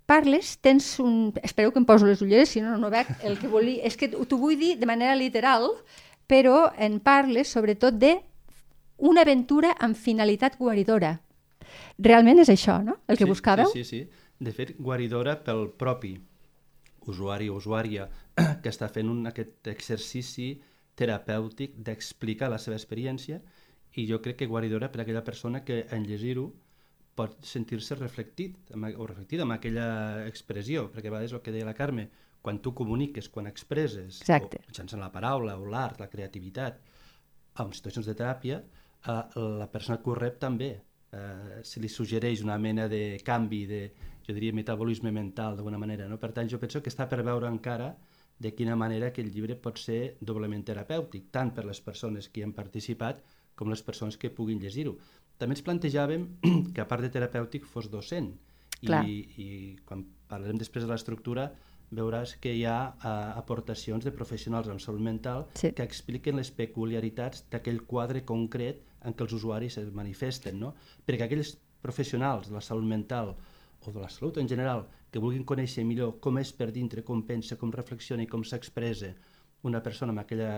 parles, 0.08 0.54
tens 0.64 0.88
un... 1.04 1.34
Espero 1.44 1.74
que 1.76 1.84
em 1.84 1.90
poso 1.90 2.08
les 2.08 2.24
ulleres, 2.24 2.54
si 2.56 2.64
no, 2.64 2.78
no 2.80 2.94
veig 2.94 3.12
el 3.28 3.36
que 3.42 3.52
volia... 3.52 3.84
És 3.84 4.00
que 4.00 4.08
t'ho 4.08 4.40
vull 4.40 4.56
dir 4.56 4.78
de 4.80 4.88
manera 4.88 5.20
literal, 5.20 5.68
però 6.24 6.70
en 6.80 7.02
parles 7.04 7.52
sobretot 7.52 8.00
de 8.00 8.14
una 8.96 9.28
aventura 9.28 9.76
amb 9.76 10.00
finalitat 10.00 10.56
guaridora. 10.56 11.18
Realment 12.00 12.40
és 12.48 12.56
això, 12.56 12.80
no? 12.80 13.02
El 13.12 13.20
que 13.20 13.28
sí, 13.28 13.34
buscàveu? 13.36 13.76
Sí, 13.76 13.84
sí, 13.84 14.06
sí. 14.08 14.28
De 14.40 14.56
fet, 14.56 14.78
guaridora 14.80 15.36
pel 15.44 15.68
propi 15.76 16.16
usuari 17.10 17.50
o 17.50 17.58
usuària 17.60 18.08
que 18.64 18.72
està 18.72 18.90
fent 18.94 19.10
un, 19.12 19.26
aquest 19.30 19.68
exercici 19.72 20.54
terapèutic 21.00 21.78
d'explicar 21.86 22.50
la 22.52 22.60
seva 22.62 22.78
experiència 22.80 23.40
i 23.98 24.06
jo 24.10 24.20
crec 24.24 24.42
que 24.42 24.50
guaridora 24.50 24.90
per 24.92 25.02
a 25.02 25.04
aquella 25.06 25.26
persona 25.26 25.64
que 25.66 25.86
en 25.96 26.06
llegir-ho 26.08 26.50
pot 27.20 27.36
sentir-se 27.44 27.98
reflectit 28.00 28.72
o 28.72 29.06
reflectida 29.06 29.44
amb 29.44 29.58
aquella 29.58 29.88
expressió, 30.28 30.88
perquè 30.94 31.10
a 31.10 31.16
vegades 31.16 31.36
el 31.36 31.42
que 31.44 31.52
deia 31.52 31.68
la 31.68 31.76
Carme, 31.76 32.08
quan 32.42 32.62
tu 32.64 32.72
comuniques, 32.76 33.28
quan 33.34 33.50
expresses, 33.50 34.22
Exacte. 34.22 34.62
o 34.64 34.70
mitjançant 34.70 35.02
la 35.04 35.12
paraula 35.12 35.58
o 35.60 35.66
l'art, 35.68 36.00
la 36.00 36.08
creativitat, 36.12 36.80
en 37.60 37.74
situacions 37.76 38.08
de 38.08 38.16
teràpia, 38.16 38.62
eh, 38.62 39.24
la 39.60 39.68
persona 39.72 40.00
que 40.00 40.10
ho 40.12 40.16
rep 40.16 40.40
també 40.40 40.70
eh, 41.12 41.62
se 41.64 41.80
li 41.80 41.90
suggereix 41.90 42.44
una 42.44 42.58
mena 42.58 42.88
de 42.92 43.20
canvi, 43.26 43.66
de, 43.70 43.82
jo 44.28 44.36
diria, 44.36 44.54
metabolisme 44.54 45.12
mental, 45.12 45.56
d'alguna 45.58 45.80
manera. 45.82 46.08
No? 46.08 46.20
Per 46.22 46.32
tant, 46.36 46.50
jo 46.50 46.60
penso 46.62 46.82
que 46.82 46.92
està 46.92 47.08
per 47.10 47.24
veure 47.24 47.50
encara 47.50 47.96
de 48.40 48.54
quina 48.56 48.76
manera 48.80 49.10
aquest 49.10 49.34
llibre 49.34 49.58
pot 49.60 49.80
ser 49.82 50.16
doblement 50.22 50.64
terapèutic, 50.64 51.28
tant 51.32 51.52
per 51.56 51.66
les 51.68 51.82
persones 51.84 52.30
que 52.30 52.40
hi 52.42 52.46
han 52.48 52.54
participat 52.56 53.24
com 53.60 53.70
les 53.70 53.82
persones 53.84 54.16
que 54.18 54.32
puguin 54.32 54.62
llegir-ho. 54.64 54.96
També 55.40 55.58
ens 55.58 55.64
plantejàvem 55.66 56.28
que, 56.74 56.82
a 56.82 56.88
part 56.88 57.04
de 57.04 57.12
terapèutic, 57.12 57.66
fos 57.68 57.90
docent. 57.92 58.32
Clar. 58.80 59.02
I, 59.04 59.18
I 59.36 59.48
quan 59.86 60.06
parlarem 60.30 60.60
després 60.60 60.86
de 60.86 60.92
l'estructura, 60.92 61.50
veuràs 61.92 62.36
que 62.40 62.54
hi 62.54 62.64
ha 62.70 62.94
eh, 62.94 63.12
aportacions 63.40 64.06
de 64.06 64.14
professionals 64.16 64.70
en 64.70 64.80
salut 64.80 65.02
mental 65.02 65.48
Sí. 65.58 65.72
que 65.76 65.84
expliquen 65.84 66.38
les 66.38 66.52
peculiaritats 66.54 67.44
d'aquell 67.52 67.82
quadre 67.90 68.24
concret 68.24 68.84
en 69.06 69.16
què 69.16 69.26
els 69.26 69.36
usuaris 69.38 69.78
es 69.82 69.90
manifesten, 69.96 70.60
no? 70.60 70.74
Perquè 71.06 71.28
aquells 71.28 71.56
professionals 71.82 72.50
de 72.50 72.58
la 72.58 72.64
salut 72.66 72.88
mental 72.88 73.36
o 73.80 73.92
de 73.92 74.00
la 74.00 74.10
salut 74.12 74.38
en 74.38 74.48
general 74.52 74.86
que 75.12 75.22
vulguin 75.24 75.46
conèixer 75.48 75.86
millor 75.88 76.18
com 76.24 76.38
és 76.42 76.52
per 76.54 76.70
dintre, 76.76 77.04
com 77.08 77.24
pensa, 77.26 77.58
com 77.58 77.72
reflexiona 77.74 78.26
i 78.26 78.30
com 78.30 78.44
s'expressa 78.44 79.14
una 79.68 79.82
persona 79.84 80.14
amb 80.14 80.22
aquella, 80.22 80.52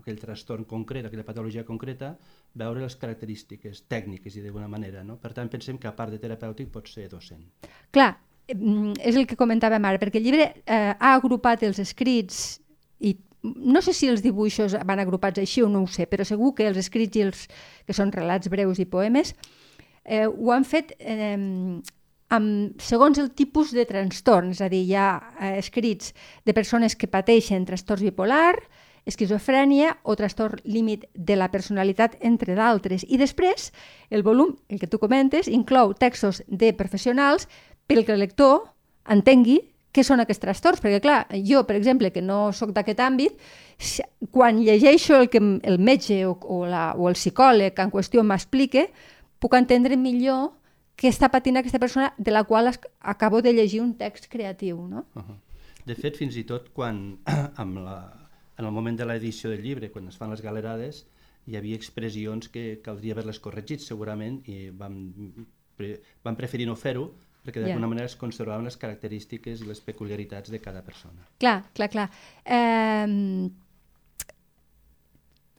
aquell 0.00 0.18
trastorn 0.20 0.66
concret, 0.68 1.06
aquella 1.06 1.24
patologia 1.24 1.64
concreta, 1.64 2.12
veure 2.58 2.82
les 2.82 2.96
característiques 3.00 3.86
tècniques 3.88 4.36
i 4.36 4.42
d'alguna 4.44 4.68
manera. 4.68 5.04
No? 5.06 5.16
Per 5.20 5.32
tant, 5.36 5.48
pensem 5.52 5.78
que 5.80 5.88
a 5.88 5.94
part 5.96 6.12
de 6.12 6.20
terapèutic 6.20 6.68
pot 6.72 6.90
ser 6.90 7.08
docent. 7.08 7.46
Clar, 7.94 8.10
mm, 8.52 8.98
és 9.00 9.16
el 9.16 9.26
que 9.26 9.38
comentàvem 9.40 9.88
ara, 9.88 10.00
perquè 10.02 10.20
el 10.20 10.28
llibre 10.28 10.50
eh, 10.66 10.92
ha 10.92 11.14
agrupat 11.14 11.64
els 11.64 11.80
escrits 11.80 12.60
i 13.00 13.16
no 13.42 13.82
sé 13.82 13.92
si 13.92 14.08
els 14.08 14.22
dibuixos 14.22 14.76
van 14.86 15.02
agrupats 15.02 15.42
així 15.42 15.62
o 15.62 15.68
no 15.68 15.82
ho 15.82 15.90
sé, 15.90 16.06
però 16.06 16.24
segur 16.24 16.54
que 16.54 16.68
els 16.70 16.78
escrits 16.78 17.18
i 17.18 17.26
els 17.26 17.48
que 17.86 17.96
són 17.96 18.12
relats 18.14 18.50
breus 18.52 18.78
i 18.78 18.86
poemes 18.86 19.34
eh, 20.04 20.26
ho 20.26 20.52
han 20.54 20.64
fet 20.64 20.94
eh, 20.98 21.36
amb, 22.32 22.80
segons 22.80 23.18
el 23.18 23.32
tipus 23.36 23.72
de 23.76 23.84
trastorn, 23.88 24.52
és 24.54 24.62
a 24.62 24.70
dir, 24.72 24.84
hi 24.86 24.96
ha 24.96 25.08
eh, 25.40 25.56
escrits 25.58 26.14
de 26.46 26.54
persones 26.56 26.96
que 26.96 27.10
pateixen 27.10 27.66
trastorns 27.68 28.04
bipolar, 28.06 28.56
esquizofrènia 29.04 29.96
o 30.06 30.14
trastorn 30.14 30.62
límit 30.64 31.08
de 31.14 31.34
la 31.36 31.50
personalitat, 31.50 32.14
entre 32.22 32.54
d'altres. 32.54 33.02
I 33.08 33.18
després, 33.18 33.72
el 34.10 34.22
volum, 34.22 34.54
el 34.70 34.78
que 34.78 34.86
tu 34.86 35.00
comentes, 35.02 35.50
inclou 35.50 35.94
textos 35.98 36.42
de 36.46 36.70
professionals 36.78 37.48
pel 37.90 38.06
que 38.06 38.14
el 38.14 38.22
lector 38.22 38.70
entengui 39.10 39.58
què 39.92 40.04
són 40.06 40.22
aquests 40.22 40.40
trastorns, 40.40 40.80
perquè 40.80 41.02
clar, 41.04 41.26
jo, 41.44 41.62
per 41.68 41.76
exemple, 41.76 42.10
que 42.12 42.22
no 42.24 42.52
sóc 42.56 42.72
d'aquest 42.72 43.00
àmbit, 43.04 43.36
quan 44.32 44.62
llegeixo 44.64 45.18
el 45.20 45.28
que 45.28 45.42
el 45.42 45.78
metge 45.78 46.22
o, 46.26 46.38
o, 46.40 46.64
la, 46.66 46.92
o 46.96 47.10
el 47.10 47.18
psicòleg 47.18 47.78
en 47.84 47.92
qüestió 47.92 48.24
m'explica, 48.24 48.86
puc 49.42 49.56
entendre 49.58 49.98
millor 50.00 50.52
què 50.96 51.10
està 51.10 51.28
patint 51.32 51.58
aquesta 51.58 51.80
persona 51.82 52.12
de 52.16 52.32
la 52.32 52.44
qual 52.48 52.70
acabo 53.00 53.42
de 53.42 53.52
llegir 53.52 53.82
un 53.82 53.94
text 53.98 54.28
creatiu. 54.32 54.86
No? 54.88 55.04
Uh 55.14 55.22
-huh. 55.22 55.38
De 55.84 55.94
fet, 55.94 56.16
fins 56.16 56.36
i 56.36 56.44
tot 56.44 56.70
quan 56.72 57.18
amb 57.62 57.78
la, 57.78 57.98
en 58.58 58.64
el 58.64 58.72
moment 58.72 58.96
de 58.96 59.04
l'edició 59.04 59.50
del 59.50 59.62
llibre, 59.62 59.90
quan 59.90 60.08
es 60.08 60.16
fan 60.16 60.30
les 60.30 60.42
galerades, 60.42 61.06
hi 61.46 61.56
havia 61.56 61.76
expressions 61.76 62.48
que 62.48 62.80
caldria 62.84 63.12
haver-les 63.12 63.40
corregit 63.40 63.80
segurament 63.80 64.42
i 64.46 64.70
vam, 64.70 64.96
pre, 65.76 66.00
vam 66.22 66.36
preferir 66.36 66.66
no 66.66 66.76
fer-ho 66.76 67.10
perquè 67.42 67.60
d'alguna 67.60 67.86
yeah. 67.86 67.90
manera 67.90 68.10
es 68.10 68.16
conservaven 68.18 68.68
les 68.68 68.78
característiques 68.78 69.62
i 69.62 69.68
les 69.68 69.82
peculiaritats 69.82 70.52
de 70.52 70.60
cada 70.62 70.82
persona. 70.86 71.26
Clar, 71.42 71.58
clar, 71.74 71.90
clar. 71.90 72.08
Eh, 72.44 73.50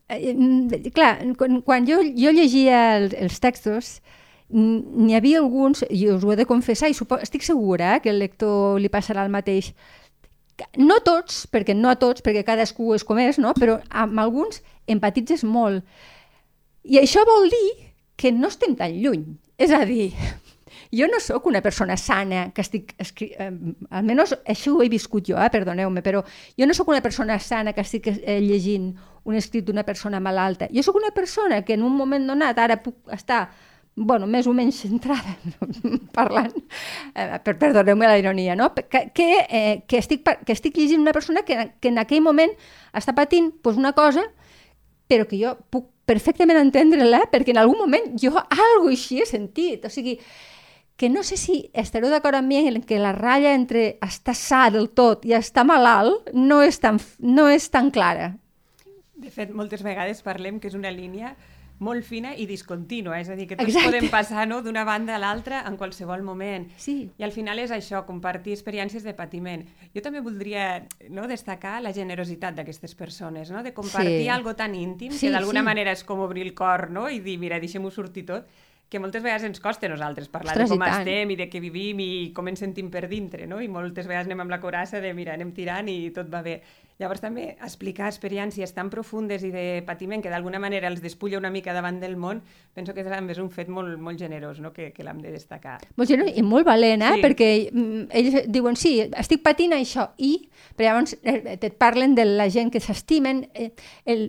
eh, 0.08 0.92
clar, 0.94 1.12
quan, 1.40 1.60
quan 1.66 1.88
jo, 1.88 2.00
jo 2.16 2.32
llegia 2.32 2.84
els, 2.98 3.16
els 3.26 3.40
textos, 3.40 3.98
n'hi 4.54 5.16
havia 5.16 5.40
alguns, 5.40 5.84
i 5.90 6.06
us 6.12 6.24
ho 6.24 6.32
he 6.32 6.38
de 6.40 6.48
confessar, 6.48 6.88
i 6.88 6.96
supo, 6.96 7.18
estic 7.20 7.44
segura 7.44 7.96
eh, 7.96 8.00
que 8.04 8.12
el 8.12 8.20
lector 8.22 8.80
li 8.80 8.92
passarà 8.92 9.24
el 9.24 9.32
mateix, 9.32 9.72
no 10.78 11.00
tots, 11.04 11.44
perquè 11.50 11.74
no 11.74 11.90
a 11.90 11.98
tots, 11.98 12.22
perquè 12.22 12.44
cadascú 12.46 12.92
és 12.94 13.04
com 13.04 13.18
és, 13.18 13.40
no? 13.42 13.54
però 13.58 13.80
amb 13.90 14.20
alguns 14.22 14.62
empatitzes 14.86 15.42
molt. 15.44 15.82
I 16.84 17.00
això 17.00 17.24
vol 17.26 17.48
dir 17.50 17.68
que 18.20 18.30
no 18.32 18.48
estem 18.52 18.76
tan 18.78 18.94
lluny. 18.94 19.24
És 19.58 19.72
a 19.74 19.84
dir, 19.88 20.12
jo 20.92 21.08
no 21.10 21.20
sóc 21.20 21.46
una 21.46 21.62
persona 21.62 21.96
sana 21.96 22.50
que 22.52 22.62
estic... 22.64 22.94
Escri... 22.98 23.32
Eh, 23.38 23.50
almenys 23.90 24.36
això 24.44 24.74
ho 24.74 24.82
he 24.82 24.88
viscut 24.92 25.26
jo, 25.28 25.38
eh, 25.40 25.50
perdoneu-me, 25.52 26.02
però 26.02 26.24
jo 26.58 26.66
no 26.66 26.74
sóc 26.74 26.88
una 26.92 27.02
persona 27.02 27.38
sana 27.38 27.72
que 27.72 27.84
estic 27.84 28.10
eh, 28.12 28.40
llegint 28.40 28.92
un 29.24 29.36
escrit 29.38 29.64
d'una 29.64 29.84
persona 29.84 30.20
malalta. 30.20 30.68
Jo 30.72 30.82
sóc 30.84 30.96
una 31.00 31.12
persona 31.14 31.62
que 31.64 31.74
en 31.74 31.82
un 31.82 31.96
moment 31.96 32.26
donat 32.28 32.58
ara 32.58 32.82
puc 32.82 32.98
estar 33.12 33.48
bueno, 33.96 34.26
més 34.26 34.46
o 34.50 34.52
menys 34.52 34.80
centrada, 34.82 35.36
parlant, 36.16 36.54
eh, 37.14 37.38
per, 37.44 37.54
perdoneu-me 37.60 38.08
la 38.10 38.18
ironia, 38.18 38.56
no? 38.58 38.72
que, 38.74 39.04
que, 39.14 39.28
eh, 39.46 39.84
que, 39.86 40.00
estic, 40.02 40.26
que 40.26 40.52
estic 40.52 40.80
llegint 40.80 41.04
una 41.04 41.14
persona 41.14 41.44
que, 41.46 41.70
que 41.78 41.92
en 41.92 42.00
aquell 42.02 42.24
moment 42.24 42.50
està 42.92 43.14
patint 43.14 43.52
pues, 43.62 43.78
una 43.78 43.94
cosa, 43.94 44.24
però 45.06 45.28
que 45.30 45.38
jo 45.38 45.54
puc 45.70 45.92
perfectament 46.08 46.58
entendre-la, 46.60 47.24
perquè 47.32 47.54
en 47.54 47.62
algun 47.62 47.80
moment 47.80 48.10
jo 48.20 48.34
algo 48.34 48.90
així 48.90 49.22
he 49.22 49.28
sentit. 49.28 49.86
O 49.86 49.92
sigui, 49.92 50.18
que 50.96 51.10
no 51.10 51.24
sé 51.26 51.36
si 51.36 51.70
estareu 51.74 52.10
d'acord 52.12 52.38
amb 52.38 52.48
mi 52.48 52.60
en 52.62 52.82
que 52.86 53.00
la 53.02 53.12
ratlla 53.12 53.54
entre 53.54 53.98
estar 54.04 54.36
sa 54.38 54.68
del 54.70 54.90
tot 54.94 55.24
i 55.26 55.34
estar 55.34 55.66
malalt 55.66 56.30
no 56.32 56.62
és 56.62 56.78
tan, 56.78 57.00
no 57.18 57.48
és 57.50 57.70
tan 57.70 57.90
clara. 57.90 58.34
De 59.14 59.30
fet, 59.30 59.50
moltes 59.50 59.82
vegades 59.82 60.22
parlem 60.22 60.60
que 60.60 60.68
és 60.70 60.78
una 60.78 60.92
línia 60.94 61.34
molt 61.82 62.04
fina 62.06 62.32
i 62.38 62.46
discontínua, 62.46 63.18
és 63.18 63.28
a 63.28 63.34
dir, 63.34 63.48
que 63.50 63.56
tots 63.58 63.72
Exacte. 63.72 63.90
podem 63.90 64.06
passar 64.12 64.44
no, 64.46 64.60
d'una 64.62 64.84
banda 64.86 65.16
a 65.16 65.20
l'altra 65.20 65.64
en 65.66 65.76
qualsevol 65.76 66.22
moment. 66.22 66.68
Sí. 66.78 67.10
I 67.18 67.26
al 67.26 67.34
final 67.34 67.58
és 67.58 67.72
això, 67.74 68.04
compartir 68.06 68.54
experiències 68.54 69.02
de 69.02 69.14
patiment. 69.18 69.64
Jo 69.94 70.02
també 70.04 70.22
voldria 70.24 70.84
no, 71.10 71.26
destacar 71.30 71.80
la 71.82 71.92
generositat 71.96 72.54
d'aquestes 72.54 72.94
persones, 72.94 73.50
no? 73.50 73.64
de 73.66 73.74
compartir 73.74 74.22
sí. 74.22 74.30
algo 74.30 74.54
tan 74.54 74.76
íntim, 74.78 75.12
sí, 75.12 75.26
que 75.26 75.34
d'alguna 75.34 75.64
sí. 75.64 75.70
manera 75.72 75.94
és 75.94 76.04
com 76.06 76.22
obrir 76.24 76.46
el 76.46 76.54
cor 76.54 76.88
no? 76.94 77.08
i 77.10 77.18
dir, 77.24 77.40
mira, 77.42 77.58
deixem-ho 77.62 77.90
sortir 77.90 78.26
tot, 78.30 78.46
que 78.94 79.02
moltes 79.02 79.24
vegades 79.24 79.42
ens 79.48 79.58
costa 79.58 79.88
a 79.88 79.90
nosaltres 79.90 80.30
parlar 80.30 80.54
Ostres, 80.54 80.70
de 80.70 80.78
com 80.78 80.86
estem 80.86 81.34
i 81.34 81.36
de 81.40 81.48
què 81.50 81.58
vivim 81.58 81.98
i 81.98 82.08
com 82.36 82.46
ens 82.46 82.62
sentim 82.62 82.92
per 82.94 83.08
dintre, 83.10 83.48
no? 83.50 83.58
I 83.58 83.66
moltes 83.66 84.06
vegades 84.06 84.30
anem 84.30 84.44
amb 84.44 84.54
la 84.54 84.60
corassa 84.62 85.00
de, 85.02 85.10
mira, 85.18 85.34
anem 85.34 85.50
tirant 85.56 85.90
i 85.90 86.12
tot 86.14 86.30
va 86.30 86.44
bé. 86.46 86.60
Llavors 87.02 87.18
també 87.18 87.48
explicar 87.56 88.06
experiències 88.06 88.70
tan 88.70 88.86
profundes 88.86 89.42
i 89.42 89.50
de 89.50 89.64
patiment 89.82 90.22
que 90.22 90.30
d'alguna 90.30 90.60
manera 90.62 90.86
els 90.86 91.02
despulla 91.02 91.40
una 91.40 91.50
mica 91.50 91.74
davant 91.74 91.98
del 91.98 92.14
món, 92.14 92.44
penso 92.70 92.94
que 92.94 93.02
és 93.02 93.40
un 93.42 93.50
fet 93.50 93.66
molt, 93.66 93.98
molt 93.98 94.20
generós 94.20 94.60
no? 94.62 94.70
que, 94.72 94.92
que 94.94 95.02
l'hem 95.02 95.18
de 95.18 95.34
destacar. 95.34 95.80
Molt 95.96 96.08
generós 96.14 96.38
i 96.38 96.46
molt 96.46 96.70
valent, 96.70 97.02
eh? 97.02 97.12
Sí. 97.16 97.26
perquè 97.26 97.50
mm, 97.72 98.06
ells 98.14 98.40
diuen, 98.46 98.78
sí, 98.78 99.00
estic 99.10 99.42
patint 99.42 99.74
això, 99.74 100.12
i 100.18 100.36
però 100.76 100.92
llavors 100.92 101.18
eh, 101.24 101.58
et 101.58 101.74
parlen 101.82 102.14
de 102.14 102.30
la 102.30 102.46
gent 102.46 102.70
que 102.70 102.78
s'estimen, 102.78 103.48
eh, 103.58 103.72
el, 104.06 104.28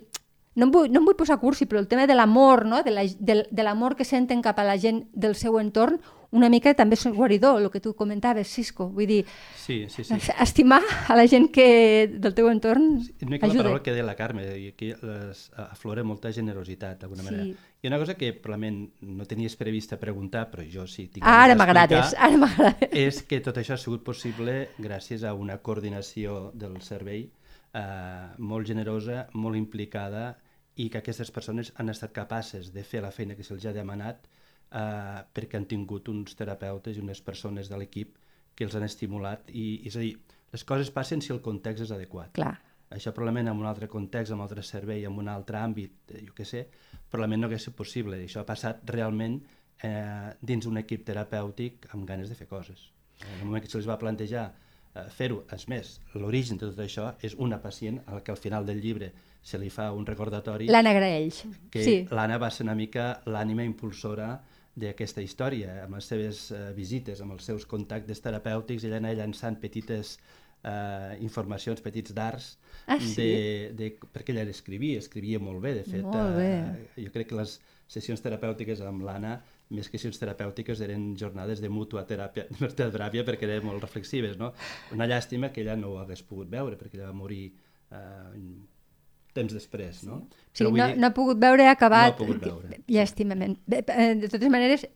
no 0.56 0.66
em 0.66 0.72
vull, 0.72 0.90
no 0.90 1.02
em 1.02 1.06
vull 1.06 1.16
posar 1.18 1.36
cursi, 1.38 1.68
però 1.68 1.82
el 1.82 1.88
tema 1.88 2.06
de 2.08 2.16
l'amor, 2.16 2.64
no? 2.64 2.82
de 2.82 3.62
l'amor 3.62 3.94
que 3.96 4.08
senten 4.08 4.40
cap 4.42 4.58
a 4.58 4.64
la 4.64 4.78
gent 4.80 5.04
del 5.12 5.36
seu 5.36 5.60
entorn, 5.60 6.00
una 6.36 6.48
mica 6.50 6.72
també 6.76 6.96
és 6.96 7.04
guaridor, 7.12 7.60
el 7.60 7.70
que 7.70 7.80
tu 7.80 7.92
comentaves, 7.96 8.48
Cisco. 8.50 8.88
Vull 8.92 9.06
dir, 9.08 9.18
sí, 9.56 9.84
sí, 9.92 10.04
sí. 10.04 10.16
estimar 10.42 10.80
a 11.08 11.16
la 11.16 11.26
gent 11.28 11.48
que 11.52 12.08
del 12.12 12.34
teu 12.34 12.48
entorn 12.50 13.00
sí, 13.04 13.14
una 13.22 13.36
mica 13.36 13.46
ajuda. 13.46 13.58
la 13.58 13.64
paraula 13.68 13.82
que 13.84 13.94
deia 13.94 14.06
la 14.06 14.16
Carme, 14.18 14.46
i 14.58 14.68
aquí 14.72 14.90
les, 14.96 15.46
aflora 15.66 16.04
molta 16.04 16.32
generositat, 16.32 17.00
d'alguna 17.02 17.22
sí. 17.22 17.28
manera. 17.30 17.66
I 17.82 17.88
una 17.88 18.00
cosa 18.02 18.16
que 18.18 18.32
probablement 18.32 18.80
no 19.06 19.26
tenies 19.28 19.56
prevista 19.56 20.00
preguntar, 20.00 20.48
però 20.50 20.64
jo 20.66 20.86
sí 20.90 21.06
tinc 21.12 21.26
ara 21.28 21.54
m'agrades, 21.54 22.16
ara 22.18 22.40
m'agrades. 22.40 22.90
És 22.96 23.22
que 23.28 23.40
tot 23.44 23.60
això 23.60 23.76
ha 23.76 23.80
sigut 23.80 24.04
possible 24.04 24.70
gràcies 24.82 25.22
a 25.22 25.34
una 25.36 25.60
coordinació 25.62 26.50
del 26.54 26.80
servei 26.82 27.28
eh, 27.76 28.34
molt 28.38 28.66
generosa, 28.66 29.26
molt 29.34 29.56
implicada, 29.56 30.34
i 30.76 30.88
que 30.92 31.00
aquestes 31.00 31.32
persones 31.32 31.72
han 31.80 31.88
estat 31.92 32.12
capaces 32.12 32.72
de 32.74 32.84
fer 32.84 33.02
la 33.04 33.12
feina 33.14 33.36
que 33.36 33.44
se'ls 33.46 33.64
ha 33.66 33.74
demanat 33.76 34.28
eh, 34.28 35.20
perquè 35.32 35.58
han 35.58 35.68
tingut 35.70 36.08
uns 36.12 36.36
terapeutes 36.36 36.96
i 36.96 37.04
unes 37.04 37.22
persones 37.24 37.70
de 37.72 37.80
l'equip 37.80 38.16
que 38.56 38.64
els 38.64 38.76
han 38.76 38.84
estimulat 38.86 39.50
i, 39.52 39.82
és 39.88 39.96
a 39.96 40.04
dir, 40.04 40.14
les 40.52 40.64
coses 40.64 40.92
passen 40.92 41.22
si 41.24 41.32
el 41.34 41.42
context 41.44 41.86
és 41.86 41.92
adequat. 41.96 42.32
Clar. 42.36 42.54
Això 42.96 43.10
probablement 43.12 43.50
en 43.50 43.58
un 43.58 43.66
altre 43.66 43.88
context, 43.90 44.30
en 44.30 44.38
un 44.38 44.44
altre 44.44 44.62
servei, 44.62 45.04
en 45.04 45.16
un 45.18 45.28
altre 45.28 45.58
àmbit, 45.58 45.96
eh, 46.12 46.22
jo 46.28 46.36
què 46.36 46.46
sé, 46.46 46.66
probablement 47.10 47.44
no 47.44 47.48
hauria 47.50 47.62
sigut 47.62 47.80
possible. 47.82 48.20
I 48.20 48.28
això 48.28 48.44
ha 48.44 48.48
passat 48.48 48.84
realment 48.92 49.40
eh, 49.82 50.30
dins 50.40 50.68
un 50.70 50.78
equip 50.82 51.04
terapèutic 51.08 51.88
amb 51.92 52.06
ganes 52.08 52.30
de 52.30 52.38
fer 52.38 52.46
coses. 52.48 52.90
En 53.24 53.40
el 53.40 53.48
moment 53.48 53.64
que 53.64 53.72
se'ls 53.72 53.88
va 53.88 53.98
plantejar 53.98 54.46
fer-ho, 55.12 55.42
és 55.54 55.68
més, 55.70 55.94
l'origen 56.14 56.58
de 56.60 56.70
tot 56.70 56.82
això 56.84 57.10
és 57.24 57.36
una 57.42 57.60
pacient 57.62 58.00
a 58.06 58.18
la 58.18 58.24
que 58.24 58.34
al 58.34 58.40
final 58.40 58.66
del 58.66 58.80
llibre 58.82 59.12
se 59.46 59.58
li 59.62 59.70
fa 59.70 59.92
un 59.94 60.06
recordatori... 60.06 60.66
L'Anna 60.72 60.92
Graells. 60.96 61.44
Que 61.70 61.84
sí. 61.84 61.96
l'Anna 62.10 62.38
va 62.42 62.50
ser 62.50 62.64
una 62.66 62.74
mica 62.78 63.12
l'ànima 63.30 63.66
impulsora 63.66 64.32
d'aquesta 64.76 65.22
història, 65.24 65.82
amb 65.84 65.96
les 65.96 66.08
seves 66.10 66.48
uh, 66.52 66.72
visites, 66.76 67.22
amb 67.24 67.36
els 67.36 67.46
seus 67.48 67.64
contactes 67.68 68.20
terapèutics, 68.24 68.84
ella 68.84 68.98
anava 69.00 69.20
llançant 69.22 69.56
petites 69.62 70.16
uh, 70.18 71.14
informacions, 71.24 71.80
petits 71.84 72.12
darts, 72.16 72.50
ah, 72.84 72.98
sí? 73.00 73.14
de, 73.16 73.30
de, 73.78 73.92
perquè 74.12 74.34
ella 74.34 74.44
escrivia, 74.52 75.00
escrivia 75.00 75.40
molt 75.40 75.62
bé, 75.64 75.78
de 75.78 75.86
fet. 75.86 76.04
Molt 76.04 76.36
bé. 76.36 76.50
Uh, 76.58 77.06
jo 77.06 77.14
crec 77.14 77.30
que 77.30 77.38
les 77.40 77.56
sessions 77.86 78.20
terapèutiques 78.20 78.82
amb 78.84 79.06
l'Anna, 79.06 79.38
més 79.74 79.88
que 79.90 79.98
sessions 79.98 80.20
terapèutiques, 80.20 80.80
eren 80.84 81.08
jornades 81.18 81.60
de 81.62 81.70
mútua 81.72 82.04
teràpia, 82.06 82.46
teràpia 82.78 83.24
perquè 83.26 83.48
eren 83.48 83.66
molt 83.66 83.82
reflexives, 83.82 84.36
no? 84.38 84.52
Una 84.94 85.08
llàstima 85.10 85.50
que 85.52 85.64
ella 85.64 85.76
no 85.78 85.94
ho 85.94 86.00
hagués 86.02 86.22
pogut 86.26 86.50
veure, 86.52 86.78
perquè 86.78 87.00
ella 87.00 87.10
va 87.10 87.18
morir 87.18 87.48
uh, 87.90 88.30
temps 89.36 89.56
després, 89.56 90.04
no? 90.06 90.22
Sí, 90.52 90.62
Però 90.62 90.70
no, 90.72 90.86
dir... 90.86 91.00
no 91.00 91.10
ha 91.10 91.16
pogut 91.16 91.40
veure 91.42 91.66
acabat, 91.70 92.12
no 92.12 92.14
ha 92.14 92.20
pogut 92.20 92.44
veure. 92.44 92.80
llàstimament. 92.88 93.58
De, 93.66 93.82
eh, 93.82 94.12
de 94.22 94.30
totes 94.32 94.52
maneres, 94.52 94.86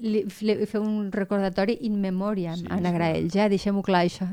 li, 0.00 0.24
li 0.46 0.56
fer 0.70 0.80
un 0.80 1.10
recordatori 1.12 1.76
in 1.88 1.98
memòria 2.00 2.54
sí, 2.56 2.68
a 2.68 2.78
Anna 2.78 2.94
Graells, 2.94 3.34
ja, 3.34 3.50
deixem-ho 3.52 3.82
clar, 3.86 4.06
això. 4.06 4.30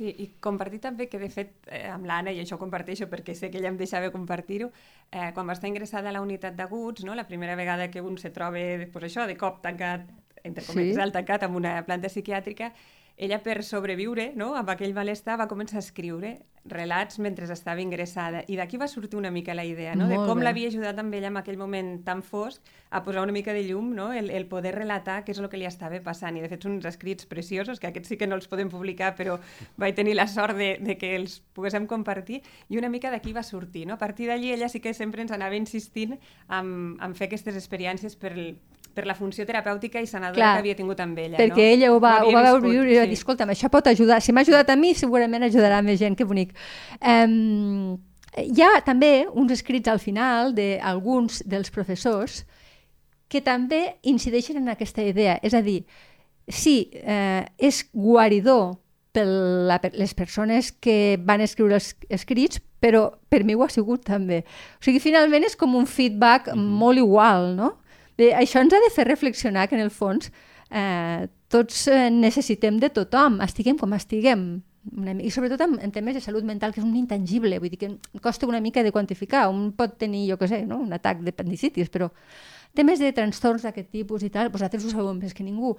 Sí, 0.00 0.08
i 0.16 0.26
compartir 0.40 0.78
també 0.80 1.10
que, 1.12 1.18
de 1.20 1.26
fet, 1.28 1.50
eh, 1.68 1.82
amb 1.92 2.06
l'Anna, 2.08 2.32
i 2.32 2.38
això 2.40 2.56
ho 2.56 2.60
comparteixo 2.62 3.04
perquè 3.12 3.34
sé 3.36 3.50
que 3.52 3.58
ella 3.60 3.68
em 3.68 3.76
deixava 3.76 4.08
compartir-ho, 4.14 4.70
eh, 5.10 5.26
quan 5.36 5.44
va 5.44 5.52
estar 5.52 5.68
ingressada 5.68 6.08
a 6.08 6.14
la 6.16 6.22
unitat 6.24 6.56
d'aguts, 6.56 7.04
no, 7.04 7.12
la 7.18 7.26
primera 7.28 7.52
vegada 7.58 7.90
que 7.92 8.00
un 8.00 8.16
se 8.16 8.30
troba, 8.32 8.62
pues 8.94 9.04
això, 9.10 9.26
de 9.28 9.36
cop 9.36 9.60
tancat, 9.60 10.06
entre 10.40 10.64
cometes, 10.64 10.96
sí. 11.04 11.12
tancat 11.18 11.44
amb 11.44 11.60
una 11.60 11.74
planta 11.84 12.08
psiquiàtrica, 12.08 12.70
ella 13.16 13.40
per 13.42 13.62
sobreviure 13.66 14.30
no, 14.36 14.54
amb 14.58 14.70
aquell 14.72 14.94
malestar 14.96 15.38
va 15.40 15.48
començar 15.50 15.80
a 15.80 15.84
escriure 15.84 16.38
relats 16.64 17.18
mentre 17.18 17.46
estava 17.48 17.80
ingressada 17.80 18.42
i 18.48 18.56
d'aquí 18.58 18.76
va 18.76 18.88
sortir 18.88 19.16
una 19.16 19.30
mica 19.30 19.54
la 19.54 19.64
idea 19.64 19.94
no? 19.96 20.08
de 20.08 20.18
com 20.28 20.42
l'havia 20.44 20.68
ajudat 20.68 20.98
amb 21.00 21.14
ella 21.16 21.30
en 21.32 21.38
aquell 21.40 21.56
moment 21.56 22.02
tan 22.04 22.20
fosc 22.22 22.60
a 22.90 23.00
posar 23.02 23.22
una 23.22 23.32
mica 23.32 23.54
de 23.56 23.62
llum 23.64 23.94
no? 23.96 24.12
el, 24.12 24.30
el 24.30 24.46
poder 24.46 24.74
relatar 24.76 25.22
què 25.24 25.32
és 25.32 25.40
el 25.40 25.48
que 25.48 25.56
li 25.56 25.64
estava 25.68 26.00
passant 26.04 26.36
i 26.36 26.44
de 26.44 26.50
fet 26.52 26.66
són 26.66 26.76
uns 26.76 26.88
escrits 26.90 27.26
preciosos 27.30 27.80
que 27.80 27.88
aquests 27.88 28.12
sí 28.12 28.18
que 28.20 28.28
no 28.28 28.36
els 28.36 28.48
podem 28.50 28.68
publicar 28.68 29.14
però 29.16 29.38
vaig 29.80 29.96
tenir 29.96 30.14
la 30.18 30.28
sort 30.28 30.58
de, 30.58 30.74
de 30.84 30.98
que 31.00 31.14
els 31.16 31.40
poguéssim 31.56 31.88
compartir 31.88 32.42
i 32.68 32.78
una 32.78 32.92
mica 32.92 33.10
d'aquí 33.10 33.32
va 33.32 33.42
sortir 33.42 33.86
no? 33.86 33.96
a 33.96 34.02
partir 34.02 34.28
d'allí 34.28 34.52
ella 34.52 34.68
sí 34.68 34.84
que 34.84 34.92
sempre 34.92 35.24
ens 35.24 35.32
anava 35.32 35.56
insistint 35.56 36.18
en, 36.48 36.98
en 37.00 37.16
fer 37.16 37.30
aquestes 37.30 37.56
experiències 37.56 38.20
per, 38.20 38.36
per 38.94 39.06
la 39.06 39.14
funció 39.14 39.46
terapèutica 39.46 40.00
i 40.02 40.06
sanadora 40.06 40.38
Clar, 40.38 40.52
que 40.56 40.64
havia 40.64 40.76
tingut 40.78 41.00
amb 41.00 41.18
ella. 41.18 41.38
Perquè 41.38 41.64
no? 41.64 41.72
ella 41.76 41.90
ho 41.94 41.98
va, 42.02 42.14
ho, 42.24 42.28
ho 42.28 42.34
va 42.34 42.44
veure 42.48 42.62
viure 42.66 42.92
i 42.92 42.98
va 42.98 43.06
dir, 43.08 43.18
escolta'm, 43.18 43.52
això 43.54 43.70
pot 43.72 43.86
ajudar. 43.90 44.20
Si 44.22 44.34
m'ha 44.34 44.44
ajudat 44.46 44.70
a 44.70 44.76
mi, 44.76 44.94
segurament 44.98 45.46
ajudarà 45.46 45.80
més 45.86 46.00
gent. 46.00 46.18
Que 46.18 46.26
bonic. 46.28 46.54
Um, 47.00 47.98
hi 48.38 48.62
ha 48.62 48.80
també 48.86 49.26
uns 49.30 49.52
escrits 49.52 49.90
al 49.90 50.02
final 50.02 50.54
d'alguns 50.54 51.42
dels 51.46 51.70
professors 51.74 52.44
que 53.30 53.40
també 53.40 53.96
incideixen 54.02 54.58
en 54.58 54.70
aquesta 54.72 55.02
idea. 55.06 55.38
És 55.42 55.54
a 55.54 55.62
dir, 55.62 55.84
sí, 56.50 56.90
eh, 56.94 57.46
és 57.58 57.84
guaridor 57.94 58.74
per, 59.12 59.26
la, 59.26 59.78
per 59.82 59.92
les 59.98 60.14
persones 60.14 60.72
que 60.72 61.18
van 61.26 61.42
escriure 61.42 61.78
els 61.78 61.92
escrits, 62.10 62.60
però 62.80 63.06
per 63.30 63.44
mi 63.44 63.54
ho 63.54 63.62
ha 63.64 63.70
sigut 63.70 64.04
també. 64.06 64.42
O 64.78 64.86
sigui, 64.86 65.02
finalment 65.02 65.46
és 65.46 65.56
com 65.58 65.74
un 65.78 65.86
feedback 65.86 66.48
mm 66.48 66.58
-hmm. 66.58 66.78
molt 66.82 66.98
igual, 66.98 67.54
no? 67.56 67.79
Bé, 68.20 68.32
això 68.36 68.60
ens 68.60 68.74
ha 68.76 68.80
de 68.82 68.90
fer 68.92 69.06
reflexionar 69.08 69.68
que 69.68 69.78
en 69.78 69.84
el 69.84 69.92
fons 69.94 70.28
eh, 70.70 71.28
tots 71.48 71.86
eh, 71.88 72.08
necessitem 72.12 72.80
de 72.82 72.90
tothom, 72.92 73.40
estiguem 73.46 73.78
com 73.80 73.96
estiguem. 73.96 74.44
Una, 74.96 75.14
I 75.20 75.30
sobretot 75.32 75.60
en, 75.64 75.78
en 75.84 75.92
temes 75.92 76.16
de 76.16 76.22
salut 76.24 76.44
mental, 76.44 76.74
que 76.74 76.80
és 76.82 76.86
un 76.86 76.96
intangible, 76.96 77.58
vull 77.60 77.72
dir 77.72 77.80
que 77.80 77.90
costa 78.24 78.48
una 78.48 78.60
mica 78.64 78.84
de 78.84 78.92
quantificar. 78.92 79.48
Un 79.52 79.70
pot 79.76 79.96
tenir, 80.00 80.26
jo 80.30 80.38
què 80.40 80.50
sé, 80.50 80.62
no? 80.68 80.80
un 80.84 80.92
atac 80.96 81.24
d'apendicitis, 81.24 81.92
però 81.92 82.10
temes 82.76 83.00
de 83.02 83.10
trastorns 83.16 83.66
d'aquest 83.66 83.90
tipus 83.92 84.24
i 84.26 84.30
tal, 84.32 84.52
vosaltres 84.52 84.84
ho 84.86 84.92
sabeu 84.92 85.12
més 85.16 85.34
que 85.34 85.46
ningú 85.46 85.74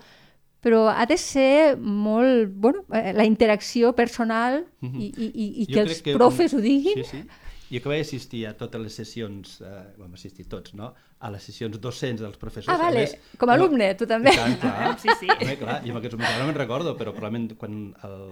però 0.61 0.83
ha 0.93 1.07
de 1.09 1.17
ser 1.17 1.75
molt, 1.77 2.51
bueno, 2.53 2.83
eh, 2.93 3.15
la 3.17 3.25
interacció 3.25 3.95
personal 3.97 4.67
mm 4.79 4.89
-hmm. 4.89 5.01
i, 5.01 5.25
i, 5.25 5.45
i 5.63 5.65
que 5.65 5.79
els 5.81 6.01
que 6.01 6.13
profes 6.13 6.53
un... 6.53 6.59
ho 6.59 6.61
diguin. 6.61 7.03
Sí, 7.03 7.17
sí. 7.17 7.23
Jo 7.71 7.79
que 7.81 7.89
vaig 7.89 8.01
assistir 8.01 8.45
a 8.45 8.53
totes 8.53 8.81
les 8.81 8.93
sessions, 8.93 9.61
eh, 9.61 9.65
vam 9.97 10.13
assistir 10.13 10.45
tots, 10.45 10.73
no? 10.73 10.93
A 11.21 11.29
les 11.29 11.43
sessions 11.45 11.77
docents 11.81 12.21
dels 12.23 12.39
professors. 12.41 12.71
Ah, 12.73 12.79
vale, 12.81 13.03
més, 13.03 13.35
com 13.37 13.51
a 13.51 13.57
alumne, 13.59 13.91
tu 13.97 14.07
també. 14.09 14.33
Tant, 14.33 14.55
clar, 14.61 14.95
sí, 15.01 15.13
sí. 15.19 15.29
Home, 15.29 15.57
clar, 15.59 15.77
i 15.85 15.93
en 15.93 15.99
aquests 15.99 16.17
moments 16.17 16.31
ara 16.33 16.41
no 16.41 16.49
me'n 16.49 16.57
recordo, 16.57 16.95
però 16.97 17.13
probablement 17.13 17.53
quan 17.61 17.77
el 18.07 18.23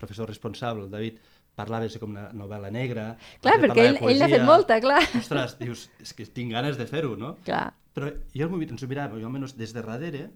professor 0.00 0.30
responsable, 0.30 0.86
el 0.86 0.94
David, 0.94 1.20
parlava 1.58 1.84
de 1.84 2.00
com 2.00 2.14
una 2.14 2.30
novel·la 2.32 2.70
negra... 2.72 3.10
Clar, 3.44 3.58
perquè 3.60 3.86
ell, 3.90 4.00
ell 4.08 4.22
n'ha 4.22 4.30
fet 4.32 4.46
molta, 4.46 4.80
clar. 4.80 5.02
Ostres, 5.20 5.58
dius, 5.60 5.88
és 6.00 6.14
que 6.16 6.24
tinc 6.24 6.54
ganes 6.56 6.80
de 6.80 6.88
fer-ho, 6.88 7.12
no? 7.20 7.34
Clar. 7.44 7.66
Però 7.96 8.08
jo 8.32 8.48
ens 8.62 8.86
ho 8.86 8.88
mirava, 8.88 9.20
jo 9.20 9.28
almenys 9.28 9.56
des 9.58 9.74
de 9.76 9.82
darrere, 9.84 10.28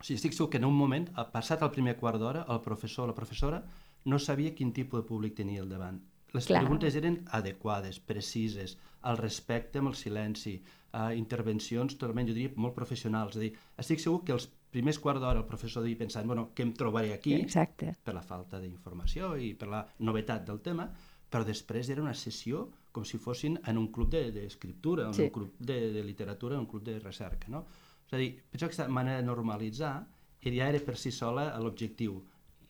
o 0.00 0.02
sigui, 0.02 0.18
estic 0.18 0.34
segur 0.34 0.50
que 0.50 0.58
en 0.58 0.66
un 0.66 0.74
moment, 0.74 1.06
passat 1.30 1.62
el 1.62 1.70
primer 1.70 1.94
quart 2.00 2.18
d'hora, 2.18 2.46
el 2.50 2.62
professor 2.64 3.06
o 3.06 3.12
la 3.12 3.14
professora 3.14 3.62
no 4.10 4.18
sabia 4.18 4.54
quin 4.56 4.72
tipus 4.72 5.04
de 5.04 5.06
públic 5.06 5.36
tenia 5.38 5.62
al 5.62 5.68
davant 5.70 6.00
les 6.32 6.46
Clar. 6.46 6.62
preguntes 6.62 6.96
eren 6.98 7.20
adequades, 7.36 7.98
precises, 8.00 8.76
al 9.02 9.18
respecte 9.18 9.80
amb 9.80 9.90
el 9.90 9.96
silenci, 9.98 10.56
uh, 10.92 11.10
intervencions 11.16 11.96
totalment, 11.96 12.28
jo 12.28 12.36
diria, 12.36 12.54
molt 12.56 12.76
professionals. 12.76 13.36
És 13.36 13.40
a 13.40 13.44
dir, 13.46 13.52
estic 13.82 14.02
segur 14.02 14.22
que 14.24 14.36
els 14.36 14.48
primers 14.70 15.00
quarts 15.02 15.22
d'hora 15.22 15.42
el 15.42 15.48
professor 15.48 15.82
devia 15.82 15.98
pensar, 16.04 16.24
bueno, 16.26 16.50
què 16.54 16.66
em 16.66 16.74
trobaré 16.76 17.14
aquí? 17.14 17.34
Exacte. 17.40 17.96
Per 18.04 18.14
la 18.14 18.22
falta 18.22 18.60
d'informació 18.62 19.34
i 19.36 19.54
per 19.58 19.70
la 19.72 19.84
novetat 20.06 20.46
del 20.46 20.60
tema, 20.62 20.86
però 21.30 21.46
després 21.46 21.90
era 21.90 22.02
una 22.02 22.14
sessió 22.14 22.68
com 22.92 23.04
si 23.06 23.18
fossin 23.22 23.58
en 23.70 23.78
un 23.78 23.90
club 23.94 24.10
d'escriptura, 24.10 25.04
de, 25.04 25.08
en 25.10 25.14
sí. 25.14 25.28
un 25.28 25.34
club 25.34 25.58
de, 25.58 25.78
de 25.94 26.02
literatura, 26.02 26.56
en 26.56 26.66
un 26.66 26.70
club 26.70 26.84
de 26.86 26.98
recerca. 26.98 27.50
No? 27.50 27.64
És 28.06 28.14
a 28.14 28.18
dir, 28.18 28.32
penso 28.50 28.66
que 28.66 28.72
aquesta 28.72 28.88
manera 28.90 29.20
de 29.20 29.26
normalitzar 29.26 29.94
ja 30.42 30.68
era 30.68 30.80
per 30.82 30.96
si 30.98 31.12
sola 31.14 31.50
l'objectiu 31.62 32.16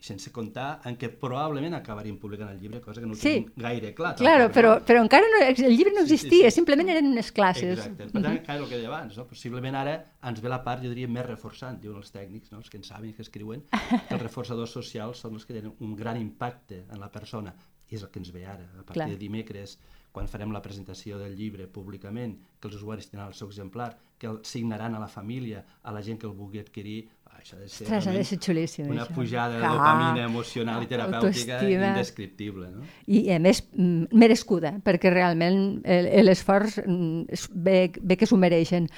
sense 0.01 0.33
comptar 0.33 0.81
en 0.89 0.97
què 1.01 1.11
probablement 1.21 1.77
acabaríem 1.77 2.17
publicant 2.21 2.49
el 2.55 2.61
llibre, 2.61 2.81
cosa 2.81 3.03
que 3.03 3.09
no 3.09 3.15
sí. 3.15 3.35
tenim 3.45 3.65
gaire 3.67 3.93
clar. 3.95 4.15
Claro, 4.17 4.49
però, 4.55 4.73
però 4.87 5.03
encara 5.05 5.29
no, 5.29 5.43
el 5.51 5.75
llibre 5.77 5.93
no 5.93 6.05
existia, 6.07 6.49
sí, 6.49 6.49
sí, 6.49 6.55
sí. 6.55 6.57
simplement 6.57 6.89
eren 6.95 7.11
unes 7.13 7.29
classes. 7.37 7.77
Exacte. 7.77 8.09
Per 8.09 8.23
tant, 8.23 8.39
encara 8.39 8.63
el 8.63 8.69
que 8.71 8.79
deia 8.81 8.89
abans, 8.89 9.19
no? 9.21 9.27
possiblement 9.29 9.77
ara 9.83 9.99
ens 10.31 10.41
ve 10.41 10.53
la 10.53 10.63
part, 10.65 10.83
jo 10.85 10.93
diria, 10.95 11.11
més 11.13 11.29
reforçant, 11.29 11.77
diuen 11.83 12.01
els 12.01 12.15
tècnics, 12.15 12.49
no? 12.55 12.63
els 12.65 12.73
que 12.73 12.81
en 12.81 12.89
saben, 12.89 13.13
que 13.17 13.27
escriuen, 13.27 13.67
que 13.69 14.17
els 14.17 14.25
reforçadors 14.29 14.73
socials 14.81 15.21
són 15.21 15.37
els 15.37 15.45
que 15.45 15.57
tenen 15.59 15.77
un 15.85 15.95
gran 15.99 16.21
impacte 16.21 16.87
en 16.89 17.01
la 17.03 17.13
persona, 17.13 17.53
i 17.91 17.99
és 17.99 18.07
el 18.07 18.13
que 18.15 18.23
ens 18.23 18.33
ve 18.33 18.47
ara. 18.47 18.71
A 18.79 18.85
partir 18.85 19.03
Clar. 19.03 19.11
de 19.13 19.21
dimecres, 19.21 19.77
quan 20.13 20.29
farem 20.29 20.53
la 20.53 20.63
presentació 20.63 21.19
del 21.19 21.37
llibre 21.39 21.69
públicament, 21.71 22.37
que 22.61 22.69
els 22.69 22.77
usuaris 22.81 23.09
tindran 23.11 23.31
el 23.31 23.39
seu 23.39 23.49
exemplar, 23.49 23.93
que 24.19 24.29
el 24.29 24.41
signaran 24.45 24.95
a 24.95 25.01
la 25.01 25.09
família, 25.09 25.65
a 25.83 25.93
la 25.93 26.03
gent 26.03 26.19
que 26.21 26.27
el 26.29 26.35
vulgui 26.37 26.61
adquirir, 26.61 27.09
això 27.41 27.57
ha 27.57 27.61
de 27.61 27.69
ser, 27.69 27.87
Ostres, 27.87 28.07
ha 28.07 28.13
de 28.13 28.25
ser 28.25 28.39
xulíssim, 28.45 28.89
una 28.91 29.05
això. 29.07 29.15
pujada 29.17 29.57
de 29.57 29.65
dopamina 29.65 30.27
emocional 30.27 30.83
i 30.85 30.89
terapèutica 30.91 31.57
Autoestima. 31.57 31.93
indescriptible. 31.95 32.69
No? 32.75 32.85
I, 33.07 33.23
a 33.33 33.39
més, 33.41 33.63
mm, 33.73 34.11
merescuda, 34.13 34.75
perquè 34.85 35.13
realment 35.13 35.81
l'esforç 36.27 36.81
mm, 36.85 37.47
ve, 37.65 37.79
ve 37.97 38.19
que 38.21 38.29
s'ho 38.29 38.37
mereixen. 38.41 38.91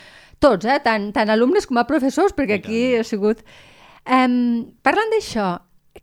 Tots, 0.42 0.66
eh? 0.66 0.80
tant, 0.82 1.12
tant 1.14 1.30
alumnes 1.30 1.68
com 1.70 1.78
a 1.78 1.86
professors, 1.86 2.34
perquè 2.34 2.58
aquí 2.58 2.82
ha 2.98 3.04
sigut... 3.06 3.44
Um, 4.02 4.74
parlant 4.82 5.12
d'això, 5.14 5.52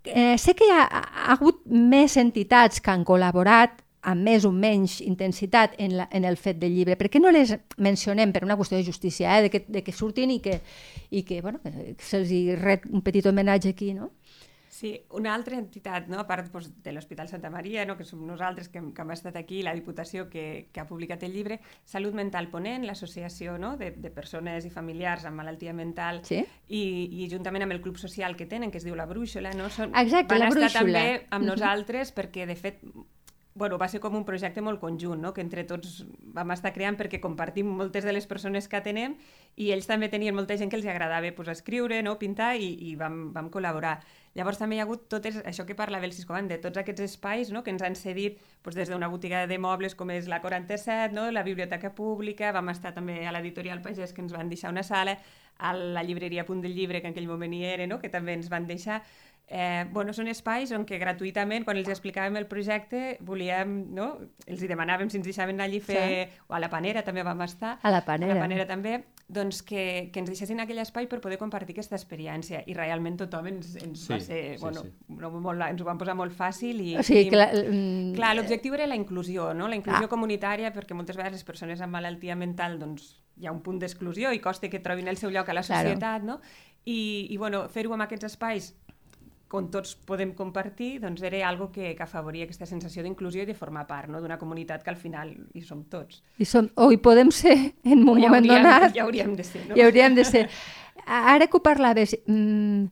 eh, 0.05 0.37
sé 0.39 0.55
que 0.55 0.63
hi 0.63 0.71
ha, 0.71 0.85
ha 0.87 1.33
hagut 1.33 1.65
més 1.67 2.15
entitats 2.15 2.79
que 2.79 2.93
han 2.93 3.03
col·laborat 3.03 3.81
amb 4.01 4.23
més 4.23 4.45
o 4.47 4.51
menys 4.55 4.99
intensitat 5.03 5.75
en, 5.77 5.97
la, 5.99 6.07
en 6.11 6.25
el 6.25 6.37
fet 6.37 6.59
del 6.59 6.75
llibre. 6.75 6.95
Per 6.99 7.09
què 7.11 7.19
no 7.19 7.33
les 7.35 7.55
mencionem 7.77 8.31
per 8.31 8.45
una 8.47 8.57
qüestió 8.59 8.79
de 8.79 8.87
justícia, 8.87 9.37
eh? 9.37 9.47
de, 9.47 9.49
que, 9.53 9.65
de 9.67 9.83
que 9.83 9.95
surtin 9.95 10.31
i 10.31 10.39
que, 10.43 10.59
i 11.11 11.23
que, 11.27 11.41
bueno, 11.41 11.59
que 11.63 11.73
se'ls 11.99 12.31
ret 12.61 12.87
un 12.89 13.03
petit 13.03 13.27
homenatge 13.27 13.75
aquí, 13.75 13.93
no? 13.93 14.13
Sí, 14.79 14.93
una 15.09 15.33
altra 15.35 15.57
entitat, 15.57 16.05
no? 16.07 16.21
a 16.21 16.23
part 16.29 16.53
doncs, 16.53 16.69
de 16.85 16.93
l'Hospital 16.95 17.27
Santa 17.27 17.49
Maria, 17.51 17.83
no? 17.83 17.97
que 17.99 18.05
som 18.07 18.21
nosaltres 18.23 18.69
que, 18.71 18.79
que 18.95 19.03
hem 19.03 19.11
estat 19.11 19.35
aquí, 19.35 19.59
la 19.65 19.73
Diputació 19.75 20.29
que, 20.31 20.69
que 20.71 20.79
ha 20.79 20.85
publicat 20.87 21.25
el 21.27 21.33
llibre, 21.35 21.57
Salut 21.83 22.15
Mental 22.15 22.47
Ponent, 22.53 22.85
l'associació 22.87 23.57
no? 23.59 23.73
de, 23.81 23.89
de 23.91 24.11
persones 24.13 24.63
i 24.63 24.71
familiars 24.71 25.25
amb 25.27 25.41
malaltia 25.41 25.73
mental, 25.75 26.21
sí? 26.23 26.45
i, 26.69 26.83
i 27.11 27.27
juntament 27.33 27.67
amb 27.67 27.75
el 27.75 27.83
club 27.83 27.99
social 27.99 28.37
que 28.39 28.47
tenen, 28.47 28.71
que 28.71 28.79
es 28.79 28.87
diu 28.87 28.95
La 28.95 29.09
Brúixola, 29.09 29.51
no? 29.57 29.67
Són, 29.67 29.91
Exacte, 29.99 30.31
van 30.31 30.45
la 30.45 30.51
estar 30.53 30.69
Brúixola. 30.69 31.03
també 31.03 31.33
amb 31.35 31.49
nosaltres 31.49 32.15
perquè, 32.15 32.47
de 32.47 32.55
fet, 32.55 32.79
bueno, 33.55 33.77
va 33.77 33.87
ser 33.89 33.99
com 33.99 34.15
un 34.15 34.25
projecte 34.25 34.61
molt 34.61 34.79
conjunt, 34.79 35.19
no? 35.21 35.33
que 35.33 35.41
entre 35.41 35.65
tots 35.67 36.03
vam 36.35 36.53
estar 36.53 36.71
creant 36.75 36.95
perquè 36.99 37.19
compartim 37.19 37.67
moltes 37.79 38.05
de 38.05 38.13
les 38.13 38.27
persones 38.29 38.69
que 38.69 38.77
atenem 38.77 39.17
i 39.57 39.71
ells 39.73 39.89
també 39.89 40.07
tenien 40.07 40.35
molta 40.37 40.55
gent 40.57 40.69
que 40.69 40.77
els 40.77 40.85
agradava 40.87 41.31
pues, 41.35 41.49
escriure, 41.51 42.01
no? 42.05 42.17
pintar 42.21 42.53
i, 42.55 42.69
i 42.91 42.95
vam, 42.95 43.29
vam 43.33 43.49
col·laborar. 43.51 43.97
Llavors 44.37 44.61
també 44.61 44.77
hi 44.77 44.79
ha 44.79 44.85
hagut 44.85 45.07
tot 45.09 45.25
això 45.25 45.65
que 45.65 45.75
parlava 45.75 46.05
el 46.05 46.13
Ciscoban, 46.13 46.47
de 46.47 46.59
tots 46.61 46.77
aquests 46.77 47.01
espais 47.01 47.49
no? 47.51 47.63
que 47.65 47.73
ens 47.73 47.81
han 47.83 47.97
cedit 47.97 48.37
pues, 48.61 48.77
des 48.77 48.91
d'una 48.93 49.09
botiga 49.09 49.47
de 49.49 49.57
mobles 49.57 49.97
com 49.97 50.13
és 50.13 50.29
la 50.29 50.39
47, 50.45 51.11
no? 51.17 51.27
la 51.33 51.43
Biblioteca 51.43 51.91
Pública, 51.97 52.53
vam 52.55 52.69
estar 52.69 52.93
també 52.93 53.25
a 53.25 53.33
l'editorial 53.35 53.81
Pagès 53.81 54.13
que 54.13 54.21
ens 54.21 54.35
van 54.35 54.47
deixar 54.53 54.71
una 54.71 54.85
sala, 54.85 55.17
a 55.59 55.73
la 55.73 56.05
llibreria 56.07 56.45
Punt 56.45 56.61
del 56.61 56.77
Llibre, 56.77 57.01
que 57.01 57.09
en 57.09 57.17
aquell 57.17 57.27
moment 57.27 57.53
hi 57.53 57.65
era, 57.67 57.87
no? 57.87 57.99
que 57.99 58.13
també 58.13 58.37
ens 58.37 58.47
van 58.53 58.69
deixar 58.69 59.01
Eh, 59.51 59.85
bueno, 59.89 60.13
són 60.13 60.27
espais 60.29 60.69
on 60.77 60.83
que 60.85 60.99
gratuïtament, 61.01 61.63
quan 61.65 61.77
els 61.79 61.87
explicàvem 61.89 62.35
el 62.37 62.45
projecte, 62.45 63.15
volíem, 63.25 63.71
no? 63.97 64.11
els 64.45 64.61
hi 64.61 64.67
demanàvem 64.69 65.09
si 65.09 65.17
ens 65.17 65.25
deixaven 65.25 65.57
anar 65.57 65.65
allí 65.65 65.79
fer, 65.81 66.03
sí. 66.29 66.43
o 66.45 66.53
a 66.53 66.59
la 66.61 66.69
Panera 66.69 67.01
també 67.01 67.23
vam 67.25 67.41
estar, 67.41 67.79
a 67.81 67.89
la 67.89 68.03
Panera, 68.05 68.35
a 68.35 68.37
la 68.37 68.43
Panera 68.43 68.67
també, 68.69 68.99
doncs 69.25 69.63
que, 69.65 70.09
que 70.13 70.21
ens 70.21 70.29
deixessin 70.29 70.61
aquell 70.61 70.81
espai 70.83 71.07
per 71.09 71.17
poder 71.23 71.39
compartir 71.41 71.73
aquesta 71.73 71.97
experiència 71.97 72.61
i 72.69 72.75
realment 72.77 73.17
tothom 73.23 73.49
ens, 73.49 73.71
ens 73.81 74.03
sí, 74.05 74.11
va 74.13 74.19
ser, 74.21 74.41
sí, 74.51 74.61
bueno, 74.61 74.83
sí. 74.85 75.17
No, 75.17 75.31
molt, 75.41 75.65
ens 75.65 75.81
ho 75.81 75.87
van 75.87 75.97
posar 76.01 76.13
molt 76.19 76.35
fàcil 76.37 76.83
i, 76.85 76.91
o 77.01 77.05
sigui, 77.05 77.25
i 77.25 77.33
clar, 77.33 77.47
mm, 77.57 78.11
clar 78.19 78.35
l'objectiu 78.37 78.77
era 78.77 78.85
la 78.89 78.97
inclusió, 78.99 79.49
no? 79.57 79.69
la 79.69 79.79
inclusió 79.79 80.05
ah. 80.05 80.11
comunitària 80.11 80.69
perquè 80.75 80.97
moltes 80.97 81.17
vegades 81.17 81.39
les 81.41 81.47
persones 81.47 81.81
amb 81.81 81.97
malaltia 81.97 82.37
mental 82.37 82.77
doncs, 82.77 83.15
hi 83.39 83.49
ha 83.49 83.55
un 83.55 83.63
punt 83.65 83.81
d'exclusió 83.81 84.29
i 84.29 84.43
costa 84.45 84.69
que 84.69 84.81
trobin 84.83 85.09
el 85.09 85.17
seu 85.17 85.33
lloc 85.33 85.49
a 85.49 85.57
la 85.57 85.65
societat, 85.65 86.21
claro. 86.21 86.37
no? 86.37 86.39
I, 86.85 87.29
i 87.33 87.37
bueno, 87.41 87.65
fer-ho 87.73 87.97
amb 87.97 88.05
aquests 88.05 88.29
espais 88.29 88.73
on 89.57 89.69
tots 89.73 89.95
podem 90.05 90.31
compartir, 90.37 90.99
doncs 91.01 91.23
era 91.25 91.41
algo 91.47 91.69
que, 91.73 91.95
que 91.97 92.05
afavoria 92.05 92.45
aquesta 92.45 92.67
sensació 92.69 93.01
d'inclusió 93.05 93.43
i 93.43 93.49
de 93.49 93.55
formar 93.57 93.87
part 93.89 94.09
no? 94.11 94.21
d'una 94.21 94.37
comunitat 94.37 94.83
que 94.85 94.93
al 94.93 94.99
final 94.99 95.33
hi 95.57 95.63
som 95.65 95.83
tots. 95.89 96.21
I 96.37 96.45
som, 96.45 96.69
o 96.77 96.91
hi 96.93 96.99
podem 97.01 97.31
ser 97.33 97.55
en 97.83 98.03
un 98.05 98.21
ja 98.21 98.29
moment 98.29 98.45
hauríem, 98.45 98.63
donat. 98.63 98.89
Ja 98.95 99.05
hauríem 99.07 99.35
de 99.35 99.45
ser, 99.47 99.65
no? 99.67 99.77
Ja 99.77 99.87
hauríem 99.89 100.17
de 100.17 100.25
ser. 100.27 100.47
Ara 101.05 101.47
que 101.47 101.57
ho 101.57 101.63
parlaves, 101.65 102.13
mmm, 102.27 102.89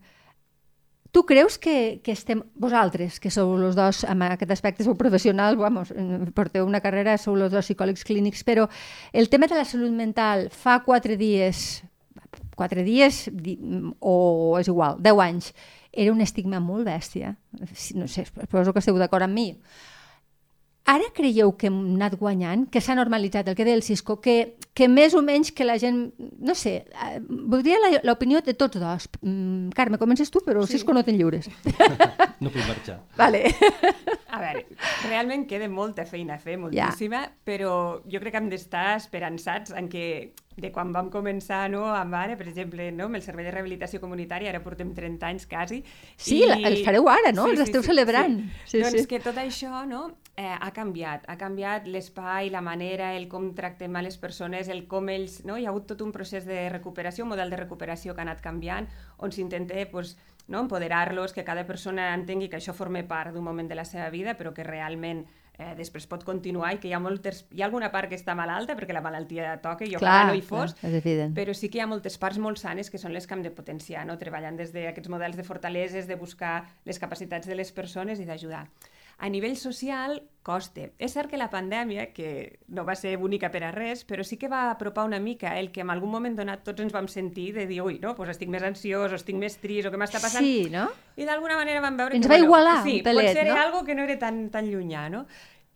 tu 1.14 1.26
creus 1.30 1.60
que, 1.62 2.00
que 2.04 2.16
estem, 2.18 2.42
vosaltres, 2.56 3.20
que 3.22 3.30
sou 3.34 3.54
els 3.60 3.78
dos, 3.78 4.02
en 4.10 4.26
aquest 4.26 4.56
aspecte 4.58 4.86
sou 4.88 4.98
professional, 4.98 5.60
vamos, 5.62 5.94
porteu 6.34 6.66
una 6.66 6.82
carrera, 6.82 7.20
sou 7.22 7.38
els 7.38 7.54
dos 7.54 7.70
psicòlegs 7.70 8.06
clínics, 8.08 8.42
però 8.48 8.66
el 9.14 9.30
tema 9.30 9.46
de 9.46 9.62
la 9.62 9.66
salut 9.66 9.94
mental 9.94 10.50
fa 10.50 10.82
quatre 10.86 11.20
dies 11.22 11.84
4 12.58 12.84
dies 12.84 13.30
di, 13.32 13.56
o 14.02 14.58
és 14.60 14.68
igual, 14.68 14.98
10 15.00 15.22
anys, 15.22 15.52
era 15.98 16.14
un 16.14 16.22
estigma 16.22 16.62
molt 16.62 16.86
bèstia. 16.88 17.36
No 17.98 18.08
sé, 18.08 18.28
suposo 18.30 18.74
que 18.74 18.84
esteu 18.84 18.98
d'acord 19.02 19.26
amb 19.26 19.34
mi. 19.36 19.48
Ara 20.88 21.10
creieu 21.12 21.50
que 21.60 21.68
hem 21.68 21.80
anat 21.98 22.14
guanyant, 22.16 22.62
que 22.72 22.80
s'ha 22.80 22.96
normalitzat 22.96 23.50
el 23.52 23.58
que 23.58 23.66
deia 23.68 23.76
el 23.76 23.84
Cisco, 23.84 24.22
que, 24.24 24.56
que 24.72 24.88
més 24.88 25.12
o 25.18 25.24
menys 25.26 25.52
que 25.52 25.66
la 25.68 25.76
gent... 25.82 26.14
No 26.40 26.56
sé, 26.56 26.78
eh, 26.88 27.18
voldria 27.28 28.00
l'opinió 28.08 28.40
de 28.46 28.56
tots 28.56 28.80
dos. 28.80 29.10
Mm, 29.20 29.74
Carme, 29.76 30.00
comences 30.00 30.32
tu, 30.32 30.40
però 30.46 30.64
el 30.64 30.70
sí. 30.70 30.78
Cisco 30.78 30.96
no 30.96 31.04
te'n 31.04 31.20
lliures. 31.20 31.52
No 32.38 32.52
puc 32.54 32.62
marxar. 32.70 33.00
Vale. 33.18 33.48
A 34.36 34.40
veure, 34.44 34.62
realment 35.10 35.48
queda 35.50 35.66
molta 35.72 36.04
feina 36.06 36.36
a 36.36 36.38
fer, 36.38 36.60
moltíssima, 36.62 37.24
ja. 37.24 37.32
però 37.48 37.72
jo 38.06 38.20
crec 38.22 38.36
que 38.36 38.42
hem 38.44 38.52
d'estar 38.52 38.92
esperançats 39.00 39.74
en 39.74 39.88
que 39.90 40.04
de 40.58 40.72
quan 40.74 40.90
vam 40.94 41.12
començar 41.14 41.68
no, 41.70 41.84
amb 41.94 42.16
ara, 42.18 42.36
per 42.38 42.48
exemple, 42.50 42.90
no, 42.92 43.06
amb 43.08 43.20
el 43.20 43.24
servei 43.26 43.46
de 43.46 43.54
rehabilitació 43.54 44.02
comunitària, 44.02 44.50
ara 44.50 44.64
portem 44.66 44.90
30 44.98 45.28
anys 45.30 45.46
quasi. 45.50 45.84
Sí, 46.16 46.40
i... 46.42 46.48
el 46.66 46.80
fareu 46.86 47.10
ara, 47.14 47.32
no? 47.36 47.46
Sí, 47.46 47.54
els 47.54 47.68
esteu 47.68 47.84
sí, 47.86 47.92
celebrant. 47.92 48.40
Sí. 48.64 48.78
Sí, 48.78 48.82
doncs 48.82 49.04
sí. 49.04 49.10
que 49.12 49.22
tot 49.22 49.38
això 49.38 49.84
no, 49.86 50.08
eh, 50.36 50.50
ha 50.50 50.72
canviat. 50.74 51.30
Ha 51.30 51.38
canviat 51.38 51.86
l'espai, 51.94 52.50
la 52.54 52.64
manera, 52.66 53.14
el 53.18 53.28
com 53.30 53.52
tractem 53.58 53.96
a 53.96 54.04
les 54.06 54.18
persones, 54.18 54.72
el 54.74 54.88
com 54.90 55.14
ells... 55.14 55.44
No? 55.46 55.60
Hi 55.62 55.68
ha 55.68 55.74
hagut 55.74 55.86
tot 55.94 56.02
un 56.02 56.12
procés 56.16 56.50
de 56.50 56.66
recuperació, 56.74 57.28
un 57.28 57.36
model 57.36 57.54
de 57.54 57.62
recuperació 57.62 58.18
que 58.18 58.26
ha 58.26 58.28
anat 58.28 58.42
canviant, 58.42 58.90
on 59.22 59.34
s'intenta 59.34 59.86
pues, 59.92 60.18
no, 60.48 60.62
empoderar-los, 60.66 61.34
que 61.38 61.46
cada 61.46 61.68
persona 61.68 62.14
entengui 62.16 62.50
que 62.50 62.58
això 62.58 62.74
forma 62.74 63.04
part 63.06 63.36
d'un 63.36 63.46
moment 63.46 63.70
de 63.70 63.78
la 63.78 63.86
seva 63.86 64.10
vida, 64.10 64.34
però 64.40 64.54
que 64.58 64.66
realment 64.66 65.28
eh, 65.58 65.74
després 65.78 66.06
pot 66.10 66.24
continuar 66.28 66.74
i 66.76 66.80
que 66.82 66.90
hi 66.90 66.94
ha, 66.94 67.00
moltes, 67.02 67.44
hi 67.52 67.64
ha 67.64 67.68
alguna 67.68 67.90
part 67.94 68.10
que 68.12 68.18
està 68.20 68.36
malalta 68.38 68.76
perquè 68.78 68.96
la 68.96 69.04
malaltia 69.06 69.56
toca 69.64 69.88
i 69.88 69.96
ojalà 69.98 70.30
no 70.30 70.38
hi 70.38 70.44
fos, 70.46 70.76
clar, 70.78 71.32
però 71.38 71.56
sí 71.58 71.72
que 71.72 71.82
hi 71.82 71.86
ha 71.86 71.90
moltes 71.90 72.18
parts 72.22 72.40
molt 72.44 72.62
sanes 72.62 72.92
que 72.94 73.02
són 73.02 73.16
les 73.16 73.28
que 73.28 73.38
hem 73.38 73.44
de 73.46 73.54
potenciar, 73.54 74.06
no? 74.08 74.18
treballant 74.22 74.60
des 74.60 74.74
d'aquests 74.76 75.10
models 75.14 75.40
de 75.40 75.46
fortaleses, 75.48 76.08
de 76.08 76.20
buscar 76.20 76.62
les 76.86 77.02
capacitats 77.02 77.50
de 77.50 77.58
les 77.58 77.74
persones 77.74 78.22
i 78.22 78.30
d'ajudar. 78.30 78.68
A 79.18 79.30
nivell 79.34 79.56
social, 79.58 80.20
costa. 80.48 80.86
És 81.02 81.12
cert 81.18 81.28
que 81.32 81.40
la 81.40 81.50
pandèmia, 81.52 82.08
que 82.16 82.60
no 82.72 82.86
va 82.88 82.96
ser 82.96 83.16
única 83.20 83.50
per 83.52 83.64
a 83.68 83.72
res, 83.76 84.06
però 84.08 84.24
sí 84.24 84.38
que 84.40 84.48
va 84.52 84.68
apropar 84.72 85.04
una 85.10 85.20
mica 85.20 85.58
el 85.60 85.72
que 85.76 85.84
en 85.84 85.92
algun 85.92 86.14
moment 86.14 86.38
donat 86.38 86.64
tots 86.64 86.86
ens 86.86 86.96
vam 86.96 87.10
sentir 87.12 87.50
de 87.58 87.66
dir, 87.68 87.82
ui, 87.84 87.98
no, 88.04 88.14
pues 88.16 88.32
estic 88.32 88.54
més 88.54 88.64
ansiós, 88.64 89.12
o 89.12 89.20
estic 89.20 89.36
més 89.42 89.60
trist, 89.60 89.90
o 89.90 89.92
què 89.92 90.00
m'està 90.00 90.22
passant? 90.24 90.46
Sí, 90.46 90.70
no? 90.72 90.88
I 91.18 91.28
d'alguna 91.28 91.60
manera 91.60 91.84
vam 91.84 92.00
veure 92.00 92.16
ens 92.16 92.24
que... 92.24 92.32
va 92.32 92.38
bueno, 92.38 92.48
igualar 92.48 92.78
sí, 92.86 93.00
un 93.00 93.06
pelet, 93.10 93.32
pot 93.34 93.42
ser 93.42 93.48
no? 93.50 93.60
algo 93.66 93.84
que 93.84 93.98
no 93.98 94.08
era 94.08 94.18
tan, 94.22 94.44
tan 94.54 94.72
llunyà, 94.72 95.08
no? 95.12 95.26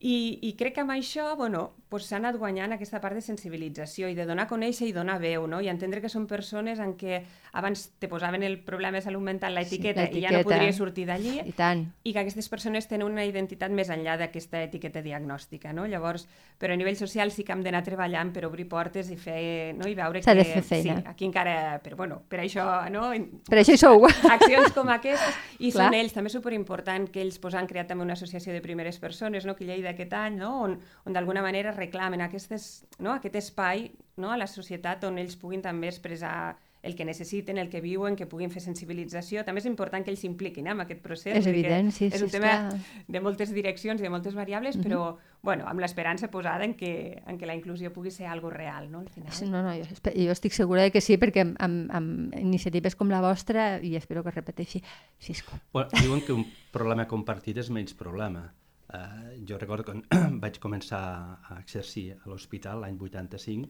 I, 0.01 0.39
I 0.41 0.55
crec 0.57 0.73
que 0.75 0.81
amb 0.81 0.95
això, 0.95 1.35
bueno, 1.37 1.69
pues 1.91 2.07
s'ha 2.07 2.15
anat 2.17 2.37
guanyant 2.39 2.71
aquesta 2.73 3.01
part 3.03 3.17
de 3.17 3.21
sensibilització 3.21 4.07
i 4.09 4.15
de 4.15 4.23
donar 4.25 4.45
a 4.47 4.49
conèixer 4.49 4.87
i 4.87 4.93
donar 4.95 5.19
veu, 5.21 5.43
no? 5.51 5.59
I 5.61 5.67
entendre 5.69 6.01
que 6.01 6.09
són 6.09 6.23
persones 6.25 6.79
en 6.79 6.95
què 6.97 7.19
abans 7.59 7.83
te 7.99 8.07
posaven 8.07 8.45
el 8.47 8.55
problema 8.63 8.97
de 8.97 9.03
salut 9.03 9.21
mental, 9.21 9.53
l'etiqueta, 9.53 10.07
sí, 10.07 10.17
i 10.17 10.23
ja 10.23 10.31
no 10.31 10.39
podria 10.47 10.71
sortir 10.73 11.05
d'allí. 11.09 11.35
I 11.43 11.53
tant. 11.53 11.83
I 12.07 12.13
que 12.15 12.23
aquestes 12.23 12.47
persones 12.49 12.87
tenen 12.87 13.11
una 13.11 13.25
identitat 13.27 13.75
més 13.75 13.91
enllà 13.91 14.15
d'aquesta 14.21 14.63
etiqueta 14.63 15.03
diagnòstica, 15.03 15.73
no? 15.75 15.83
Llavors, 15.91 16.25
però 16.57 16.73
a 16.73 16.79
nivell 16.79 16.95
social 16.95 17.29
sí 17.35 17.43
que 17.43 17.53
hem 17.53 17.61
d'anar 17.65 17.83
treballant 17.83 18.31
per 18.33 18.45
obrir 18.47 18.69
portes 18.71 19.11
i 19.11 19.19
fer, 19.19 19.75
no? 19.75 19.89
I 19.91 19.93
veure 19.99 20.23
que... 20.23 20.47
fer 20.53 20.63
feina. 20.63 20.97
Sí, 21.01 21.07
aquí 21.11 21.27
encara... 21.27 21.77
Però 21.83 21.99
bueno, 21.99 22.21
per 22.31 22.39
això, 22.41 22.65
no? 22.89 23.11
Per 23.49 23.59
això 23.59 23.75
hi 23.75 23.83
sou. 23.83 24.07
Accions 24.07 24.71
com 24.73 24.89
aquestes. 24.95 25.37
I 25.59 25.69
Clar. 25.75 25.91
són 25.91 25.99
ells, 25.99 26.15
també 26.15 26.31
superimportant 26.31 27.11
que 27.11 27.21
ells 27.21 27.37
pues, 27.43 27.59
han 27.59 27.67
creat 27.67 27.91
també 27.91 28.07
una 28.07 28.15
associació 28.15 28.55
de 28.55 28.63
primeres 28.63 28.97
persones, 29.03 29.45
no? 29.45 29.59
Que 29.59 29.67
Lleida 29.67 29.90
aquest 29.93 30.13
any, 30.17 30.39
no? 30.41 30.51
On, 30.65 30.75
on 31.05 31.17
d'alguna 31.17 31.43
manera 31.45 31.75
reclamen 31.75 32.23
aquestes, 32.25 32.87
no? 32.99 33.13
aquest 33.13 33.37
espai 33.39 33.89
no? 34.17 34.31
a 34.31 34.39
la 34.39 34.47
societat 34.47 35.03
on 35.07 35.21
ells 35.21 35.37
puguin 35.39 35.63
també 35.65 35.91
expressar 35.91 36.57
el 36.83 36.95
que 36.95 37.05
necessiten, 37.05 37.57
el 37.57 37.69
que 37.69 37.79
viuen, 37.81 38.15
que 38.17 38.25
puguin 38.25 38.49
fer 38.49 38.61
sensibilització. 38.63 39.43
També 39.45 39.61
és 39.61 39.67
important 39.69 40.03
que 40.03 40.09
ells 40.13 40.23
s'impliquin 40.23 40.65
eh, 40.65 40.73
en 40.73 40.81
aquest 40.81 41.03
procés. 41.05 41.35
És 41.37 41.49
evident, 41.49 41.91
sí, 41.93 42.07
És 42.09 42.17
sí, 42.17 42.25
un 42.25 42.31
tema 42.33 42.53
esclar. 42.55 43.03
de 43.07 43.21
moltes 43.21 43.53
direccions 43.53 44.01
i 44.01 44.07
de 44.07 44.09
moltes 44.09 44.33
variables, 44.37 44.79
però 44.81 45.17
bueno, 45.45 45.67
amb 45.69 45.81
l'esperança 45.81 46.31
posada 46.33 46.65
en 46.65 46.73
que, 46.77 47.21
en 47.27 47.37
que 47.37 47.49
la 47.49 47.55
inclusió 47.57 47.93
pugui 47.93 48.09
ser 48.13 48.27
algo 48.27 48.49
real, 48.49 48.89
no? 48.91 49.03
Al 49.05 49.09
final. 49.09 49.31
Sí, 49.33 49.45
no, 49.49 49.61
no, 49.61 49.75
jo, 49.77 49.85
jo 50.09 50.33
estic 50.33 50.57
segura 50.57 50.87
de 50.87 50.93
que 50.93 51.01
sí, 51.05 51.19
perquè 51.21 51.45
amb, 51.45 51.59
amb, 51.61 51.93
amb 51.93 52.39
iniciatives 52.39 52.97
com 52.97 53.13
la 53.13 53.21
vostra, 53.21 53.75
i 53.77 53.93
espero 53.99 54.23
que 54.25 54.33
es 54.33 54.39
repeteixi, 54.41 54.81
Cisco. 55.21 55.61
Bueno, 55.73 55.93
diuen 56.01 56.25
que 56.25 56.33
un 56.33 56.47
problema 56.73 57.05
compartit 57.05 57.61
és 57.61 57.69
menys 57.69 57.93
problema. 57.93 58.47
Uh, 58.91 59.47
jo 59.47 59.57
recordo 59.57 59.85
quan 59.87 60.01
vaig 60.43 60.59
començar 60.59 61.01
a 61.47 61.57
exercir 61.61 62.09
a 62.17 62.27
l'hospital 62.27 62.81
l'any 62.83 62.97
85, 62.99 63.69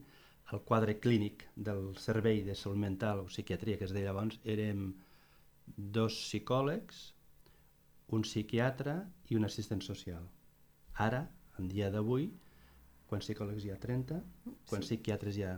el 0.51 0.61
quadre 0.65 0.95
clínic 0.99 1.45
del 1.55 1.91
servei 2.01 2.41
de 2.47 2.55
salut 2.57 2.81
mental 2.81 3.21
o 3.21 3.27
psiquiatria 3.29 3.77
que 3.77 3.85
es 3.85 3.93
deia 3.93 4.09
abans 4.11 4.39
érem 4.43 4.87
dos 5.97 6.17
psicòlegs, 6.25 7.03
un 8.17 8.25
psiquiatre 8.25 8.95
i 9.29 9.37
un 9.37 9.45
assistent 9.47 9.85
social. 9.85 10.25
Ara, 11.05 11.21
en 11.59 11.69
dia 11.69 11.91
d'avui, 11.93 12.27
quants 13.07 13.29
psicòlegs 13.29 13.67
hi 13.67 13.71
ha? 13.71 13.77
30? 13.85 14.19
Quants 14.71 14.89
sí. 14.89 14.95
psiquiatres 14.95 15.37
hi 15.37 15.45
ha? 15.47 15.55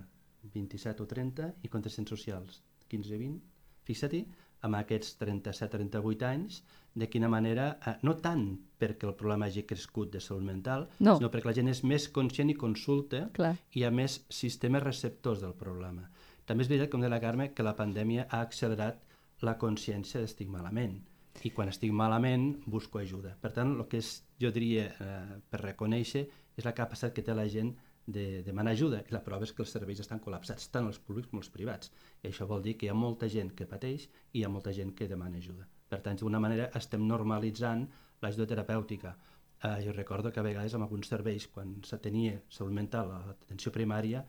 27 0.54 1.06
o 1.06 1.08
30? 1.08 1.49
I 1.63 1.71
quants 1.71 1.88
assistents 1.88 2.12
socials? 2.13 2.60
15 2.91 3.17
20? 3.23 3.39
Fixa-t'hi, 3.88 4.26
amb 4.63 4.78
aquests 4.80 5.17
37-38 5.19 6.26
anys, 6.28 6.62
de 6.95 7.08
quina 7.10 7.28
manera, 7.30 7.80
eh, 7.86 7.95
no 8.06 8.13
tant 8.21 8.43
perquè 8.80 9.08
el 9.10 9.15
problema 9.17 9.47
hagi 9.49 9.63
crescut 9.65 10.12
de 10.13 10.19
salut 10.21 10.43
mental, 10.45 10.88
No. 10.99 11.15
sinó 11.17 11.30
perquè 11.34 11.49
la 11.49 11.54
gent 11.58 11.69
és 11.71 11.84
més 11.84 12.08
conscient 12.10 12.49
i 12.49 12.56
consulta 12.56 13.30
Clar. 13.34 13.56
i 13.73 13.80
hi 13.80 13.84
ha 13.88 13.91
més 13.91 14.19
sistemes 14.30 14.84
receptors 14.84 15.41
del 15.41 15.54
problema. 15.54 16.10
També 16.45 16.63
és 16.63 16.69
veritat, 16.69 16.89
com 16.91 17.02
deia 17.02 17.10
la 17.10 17.21
Carme, 17.23 17.54
que 17.54 17.63
la 17.63 17.76
pandèmia 17.76 18.28
ha 18.30 18.41
accelerat 18.41 19.02
la 19.41 19.58
consciència 19.58 20.21
d'estic 20.21 20.49
malament 20.49 21.02
i 21.43 21.49
quan 21.49 21.67
estic 21.71 21.91
malament 21.91 22.62
busco 22.67 22.99
ajuda. 22.99 23.36
Per 23.41 23.52
tant, 23.52 23.73
el 23.80 23.88
que 23.89 23.97
és, 23.97 24.23
jo 24.39 24.52
diria, 24.52 24.86
eh, 24.99 25.39
per 25.49 25.62
reconèixer 25.63 26.28
és 26.56 26.65
la 26.65 26.73
capacitat 26.78 27.13
que 27.15 27.23
té 27.23 27.34
la 27.34 27.47
gent 27.49 27.73
de 28.06 28.44
demanar 28.44 28.74
ajuda. 28.74 29.02
I 29.08 29.13
la 29.16 29.24
prova 29.24 29.48
és 29.48 29.54
que 29.54 29.63
els 29.63 29.74
serveis 29.76 30.02
estan 30.04 30.22
col·lapsats 30.24 30.70
tant 30.72 30.88
els 30.89 31.00
públics 31.00 31.32
com 31.32 31.39
els 31.39 31.52
privats. 31.54 31.92
I 32.24 32.30
això 32.32 32.48
vol 32.50 32.63
dir 32.63 32.76
que 32.78 32.88
hi 32.88 32.92
ha 32.92 32.98
molta 32.98 33.30
gent 33.30 33.54
que 33.56 33.68
pateix 33.70 34.08
i 34.34 34.39
hi 34.39 34.44
ha 34.44 34.52
molta 34.52 34.74
gent 34.76 34.94
que 34.98 35.08
demana 35.08 35.39
ajuda. 35.39 35.68
Per 35.89 36.02
tant 36.02 36.20
d'una 36.20 36.42
manera 36.44 36.70
estem 36.76 37.08
normalitzant 37.08 37.88
l'ajuda 38.22 38.50
terapèutica. 38.54 39.16
Eh, 39.63 39.78
jo 39.86 39.94
recordo 39.94 40.32
que 40.32 40.39
a 40.39 40.44
vegades 40.44 40.74
en 40.74 40.82
alguns 40.82 41.08
serveis 41.08 41.48
quan 41.48 41.78
s'atenia 41.84 42.42
salut 42.50 42.74
mental 42.74 43.12
a 43.12 43.22
l'atenció 43.28 43.72
primària 43.72 44.26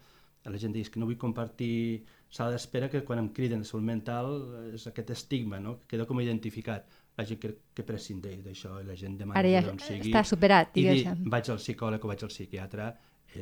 la 0.52 0.58
gent 0.60 0.74
diu 0.74 0.84
que 0.92 1.00
no 1.00 1.06
vull 1.08 1.16
compartir 1.20 2.04
sala 2.28 2.52
d'espera 2.52 2.90
que 2.92 3.00
quan 3.06 3.22
em 3.22 3.30
criden 3.32 3.62
de 3.62 3.68
salut 3.68 3.86
mental 3.86 4.34
eh, 4.42 4.74
és 4.76 4.86
aquest 4.90 5.14
estigma 5.14 5.60
no? 5.60 5.78
que 5.80 5.94
queda 5.94 6.06
com 6.08 6.20
identificat. 6.20 6.90
La 7.14 7.24
gent 7.24 7.38
que, 7.38 7.52
que 7.70 7.84
prescindeix 7.86 8.40
d'això 8.42 8.80
i 8.82 8.86
la 8.88 8.96
gent 8.98 9.14
demana 9.20 9.38
Ara 9.38 9.52
ja 9.52 9.60
ajuda 9.62 9.72
on 9.76 9.82
sigui. 9.84 10.10
està 10.10 10.24
superat, 10.26 10.72
i 10.74 10.82
dir 10.82 10.96
diguéssim. 10.96 11.28
vaig 11.30 11.50
al 11.52 11.60
psicòleg 11.62 12.02
o 12.04 12.10
vaig 12.10 12.24
al 12.26 12.32
psiquiatre 12.32 12.88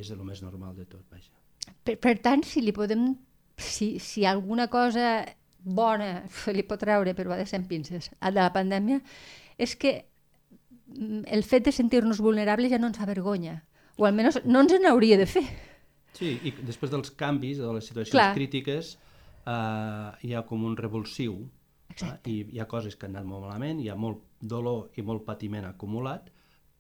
és 0.01 0.11
el 0.15 0.23
més 0.25 0.43
normal 0.43 0.75
de 0.77 0.87
tot, 0.89 1.05
vaja. 1.11 1.31
Per, 1.85 1.97
per 2.01 2.17
tant, 2.25 2.45
si 2.47 2.65
li 2.65 2.75
podem... 2.77 3.13
Si, 3.63 3.99
si 4.01 4.25
alguna 4.27 4.67
cosa 4.73 5.23
bona 5.63 6.25
se 6.33 6.55
li 6.55 6.65
pot 6.67 6.81
treure, 6.81 7.15
però 7.15 7.35
ha 7.35 7.39
de 7.39 7.47
ser 7.47 7.61
pinces, 7.69 8.09
de 8.11 8.33
la 8.35 8.51
pandèmia, 8.55 8.99
és 9.61 9.77
que 9.77 9.93
mm, 10.97 11.27
el 11.37 11.45
fet 11.47 11.69
de 11.69 11.75
sentir-nos 11.75 12.23
vulnerables 12.25 12.73
ja 12.73 12.81
no 12.81 12.91
ens 12.91 12.99
fa 12.99 13.07
vergonya. 13.07 13.61
O 14.01 14.09
almenys 14.09 14.41
no 14.49 14.65
ens 14.65 14.75
n'hauria 14.81 15.19
de 15.21 15.29
fer. 15.29 15.45
Sí, 16.17 16.35
i 16.45 16.53
després 16.59 16.91
dels 16.93 17.13
canvis, 17.17 17.61
de 17.61 17.71
les 17.73 17.87
situacions 17.89 18.17
Clar. 18.17 18.33
crítiques, 18.37 18.97
eh, 19.47 20.09
hi 20.27 20.35
ha 20.35 20.45
com 20.49 20.65
un 20.65 20.77
revulsiu, 20.77 21.39
eh, 21.95 22.13
i 22.27 22.37
hi 22.57 22.61
ha 22.61 22.69
coses 22.69 22.97
que 22.97 23.07
han 23.07 23.17
anat 23.17 23.29
molt 23.29 23.47
malament, 23.47 23.81
hi 23.81 23.89
ha 23.93 23.97
molt 23.97 24.25
dolor 24.41 24.91
i 24.97 25.05
molt 25.07 25.25
patiment 25.29 25.69
acumulat, 25.69 26.29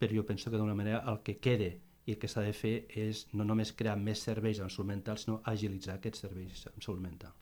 però 0.00 0.18
jo 0.18 0.26
penso 0.26 0.50
que 0.50 0.58
d'una 0.58 0.74
manera 0.74 1.04
el 1.06 1.22
que 1.22 1.38
quede 1.38 1.76
i 2.06 2.14
el 2.14 2.18
que 2.18 2.30
s'ha 2.30 2.42
de 2.42 2.52
fer 2.56 2.74
és 2.98 3.26
no 3.32 3.46
només 3.46 3.74
crear 3.76 3.96
més 3.98 4.24
serveis 4.26 4.60
en 4.60 4.70
salut 4.70 4.90
mental, 4.94 5.18
sinó 5.18 5.40
agilitzar 5.44 5.98
aquests 5.98 6.26
serveis 6.26 6.66
en 6.72 6.80
salut 6.80 7.02
mental. 7.02 7.32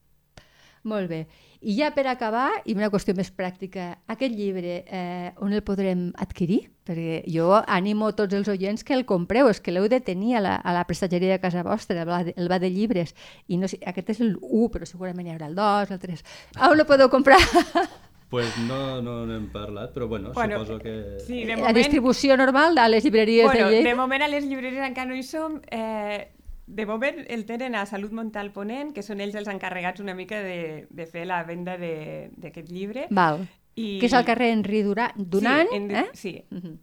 Molt 0.82 1.10
bé. 1.10 1.26
I 1.60 1.74
ja 1.76 1.90
per 1.92 2.06
acabar, 2.08 2.62
i 2.64 2.72
una 2.72 2.88
qüestió 2.88 3.12
més 3.12 3.28
pràctica, 3.36 3.98
aquest 4.08 4.32
llibre, 4.32 4.78
eh, 4.88 5.28
on 5.44 5.52
el 5.52 5.60
podrem 5.60 6.06
adquirir? 6.16 6.70
Perquè 6.88 7.18
jo 7.28 7.50
animo 7.60 8.08
tots 8.16 8.32
els 8.38 8.48
oients 8.48 8.84
que 8.84 8.96
el 8.96 9.04
compreu, 9.04 9.50
és 9.52 9.60
que 9.60 9.74
l'heu 9.74 9.90
de 9.92 10.00
tenir 10.00 10.38
a 10.38 10.44
la, 10.46 10.54
a 10.56 10.72
la 10.72 10.86
prestatgeria 10.88 11.36
de 11.36 11.42
casa 11.42 11.64
vostra, 11.66 12.00
el 12.00 12.48
va 12.48 12.58
de, 12.58 12.70
llibres. 12.72 13.14
I 13.48 13.60
no 13.60 13.68
sé, 13.68 13.76
aquest 13.84 14.16
és 14.16 14.22
el 14.24 14.38
1, 14.40 14.70
però 14.72 14.88
segurament 14.88 15.28
hi 15.28 15.36
haurà 15.36 15.50
el 15.52 15.58
2, 15.58 15.92
el 15.92 16.00
3. 16.00 16.24
On 16.70 16.80
el 16.80 16.88
podeu 16.88 17.12
comprar? 17.12 17.40
pues 18.30 18.56
no 18.68 19.02
no 19.02 19.26
n'hem 19.26 19.48
parlat, 19.52 19.92
però 19.92 20.06
bueno, 20.08 20.32
Bueno, 20.32 20.60
suposo 20.60 20.78
que... 20.78 21.18
Sí, 21.26 21.40
de 21.44 21.56
la 21.56 21.56
moment... 21.58 21.76
distribució 21.76 22.36
normal 22.36 22.78
a 22.78 22.88
les 22.88 23.02
llibreries 23.04 23.44
bueno, 23.44 23.66
de 23.68 23.74
Lleida? 23.74 23.88
de 23.90 23.94
moment 23.96 24.22
a 24.22 24.28
les 24.28 24.44
llibreries 24.46 24.86
encara 24.86 25.08
no 25.10 25.16
hi 25.18 25.22
som. 25.26 25.60
Eh, 25.70 26.28
de 26.70 26.86
moment 26.86 27.24
el 27.28 27.44
tenen 27.46 27.74
a 27.74 27.84
Salut 27.86 28.12
Mental 28.14 28.52
Ponent, 28.54 28.92
que 28.94 29.02
són 29.02 29.18
ells 29.20 29.34
els 29.34 29.48
encarregats 29.50 29.98
una 30.00 30.14
mica 30.14 30.38
de, 30.44 30.86
de 30.88 31.06
fer 31.10 31.24
la 31.26 31.42
venda 31.42 31.74
de- 31.76 32.30
d'aquest 32.36 32.70
llibre. 32.70 33.08
Val. 33.10 33.48
I... 33.80 33.98
Que 34.02 34.08
és 34.10 34.14
al 34.18 34.24
carrer 34.28 34.50
Henri 34.54 34.82
Durà, 34.86 35.08
Dunan, 35.16 35.68
sí, 35.70 35.76
en, 35.78 35.90
eh? 35.96 36.04
Sí, 36.14 36.32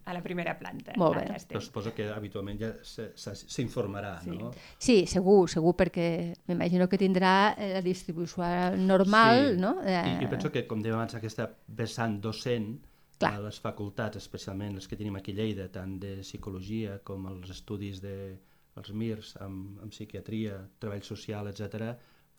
a 0.06 0.14
la 0.16 0.22
primera 0.26 0.56
planta. 0.60 0.96
Molt 0.98 1.20
bé. 1.20 1.26
Però 1.52 1.62
suposo 1.62 1.94
que 1.94 2.08
habitualment 2.14 2.60
ja 2.62 2.72
s'informarà, 2.84 4.16
Sí. 4.24 4.30
no? 4.38 4.52
Sí, 4.80 4.98
segur, 5.08 5.50
segur, 5.50 5.76
perquè 5.78 6.08
m'imagino 6.48 6.88
que 6.90 6.98
tindrà 6.98 7.54
eh, 7.58 7.74
la 7.76 7.82
distribució 7.82 8.44
normal, 8.78 9.54
Sí. 9.56 9.62
no? 9.62 9.76
I, 9.86 10.24
I 10.24 10.28
penso 10.32 10.52
que, 10.52 10.66
com 10.68 10.82
dèiem 10.84 10.96
abans, 10.98 11.16
aquesta 11.16 11.50
vessant 11.68 12.20
docent 12.22 12.78
Clar. 13.20 13.34
a 13.36 13.40
les 13.48 13.60
facultats, 13.60 14.18
especialment 14.18 14.76
les 14.78 14.88
que 14.88 14.96
tenim 14.98 15.16
aquí 15.18 15.32
a 15.34 15.36
Lleida, 15.42 15.70
tant 15.74 15.98
de 16.00 16.18
psicologia 16.22 17.00
com 17.04 17.26
els 17.32 17.50
estudis 17.50 18.02
de 18.02 18.38
els 18.78 18.92
MIRS 18.94 19.38
amb, 19.42 19.80
amb 19.82 19.90
psiquiatria, 19.92 20.60
treball 20.78 21.02
social, 21.02 21.48
etc, 21.50 21.96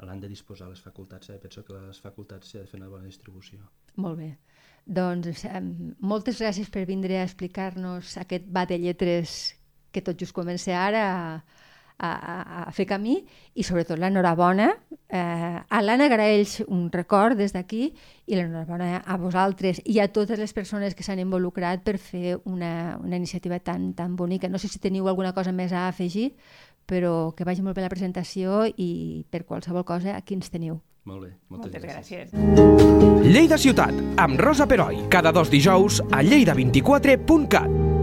l'han 0.06 0.20
de 0.22 0.28
disposar 0.30 0.68
les 0.70 0.78
facultats. 0.80 1.30
Eh? 1.30 1.38
Penso 1.42 1.64
que 1.66 1.74
les 1.74 1.98
facultats 2.00 2.46
s'ha 2.52 2.60
de 2.62 2.66
fer 2.70 2.78
una 2.78 2.86
bona 2.88 3.08
distribució. 3.08 3.58
Molt 3.98 4.18
bé. 4.20 4.32
Doncs 4.88 5.44
eh, 5.44 5.60
moltes 6.00 6.40
gràcies 6.40 6.70
per 6.72 6.86
vindre 6.88 7.18
a 7.18 7.26
explicar-nos 7.26 8.16
aquest 8.22 8.46
bat 8.48 8.70
de 8.70 8.78
lletres 8.80 9.54
que 9.92 10.02
tot 10.04 10.16
just 10.20 10.36
comença 10.36 10.72
ara 10.78 11.02
a, 11.98 12.08
a, 12.08 12.10
a 12.68 12.72
fer 12.72 12.86
camí 12.88 13.18
i 13.58 13.64
sobretot 13.66 13.98
l'enhorabona 13.98 14.68
eh, 14.70 15.58
a 15.58 15.80
l'Anna 15.82 16.08
Graells 16.08 16.60
un 16.68 16.86
record 16.94 17.36
des 17.40 17.52
d'aquí 17.52 17.88
i 17.90 18.38
l'enhorabona 18.38 19.02
a 19.04 19.18
vosaltres 19.20 19.82
i 19.84 19.98
a 20.00 20.08
totes 20.08 20.38
les 20.38 20.54
persones 20.54 20.94
que 20.94 21.04
s'han 21.04 21.20
involucrat 21.24 21.82
per 21.84 21.98
fer 21.98 22.38
una, 22.44 22.96
una 23.02 23.18
iniciativa 23.18 23.58
tan, 23.58 23.92
tan 23.98 24.16
bonica. 24.16 24.48
No 24.48 24.62
sé 24.62 24.70
si 24.70 24.80
teniu 24.80 25.08
alguna 25.08 25.34
cosa 25.34 25.52
més 25.52 25.72
a 25.72 25.88
afegir, 25.88 26.30
però 26.86 27.34
que 27.36 27.44
vagi 27.44 27.66
molt 27.66 27.76
bé 27.76 27.84
la 27.84 27.92
presentació 27.92 28.64
i 28.76 29.26
per 29.28 29.44
qualsevol 29.44 29.84
cosa 29.84 30.16
aquí 30.16 30.38
ens 30.38 30.54
teniu. 30.54 30.78
Molt 31.08 31.22
bé, 31.24 31.30
moltes, 31.48 31.72
Moltes 31.72 31.84
gràcies. 31.88 32.32
gràcies. 32.34 33.24
Lleida 33.32 33.56
Ciutat, 33.56 33.94
amb 34.20 34.40
Rosa 34.40 34.66
Peroi, 34.68 35.06
cada 35.08 35.32
dos 35.32 35.48
dijous 35.50 36.02
a 36.12 36.20
lleida24.cat. 36.22 37.97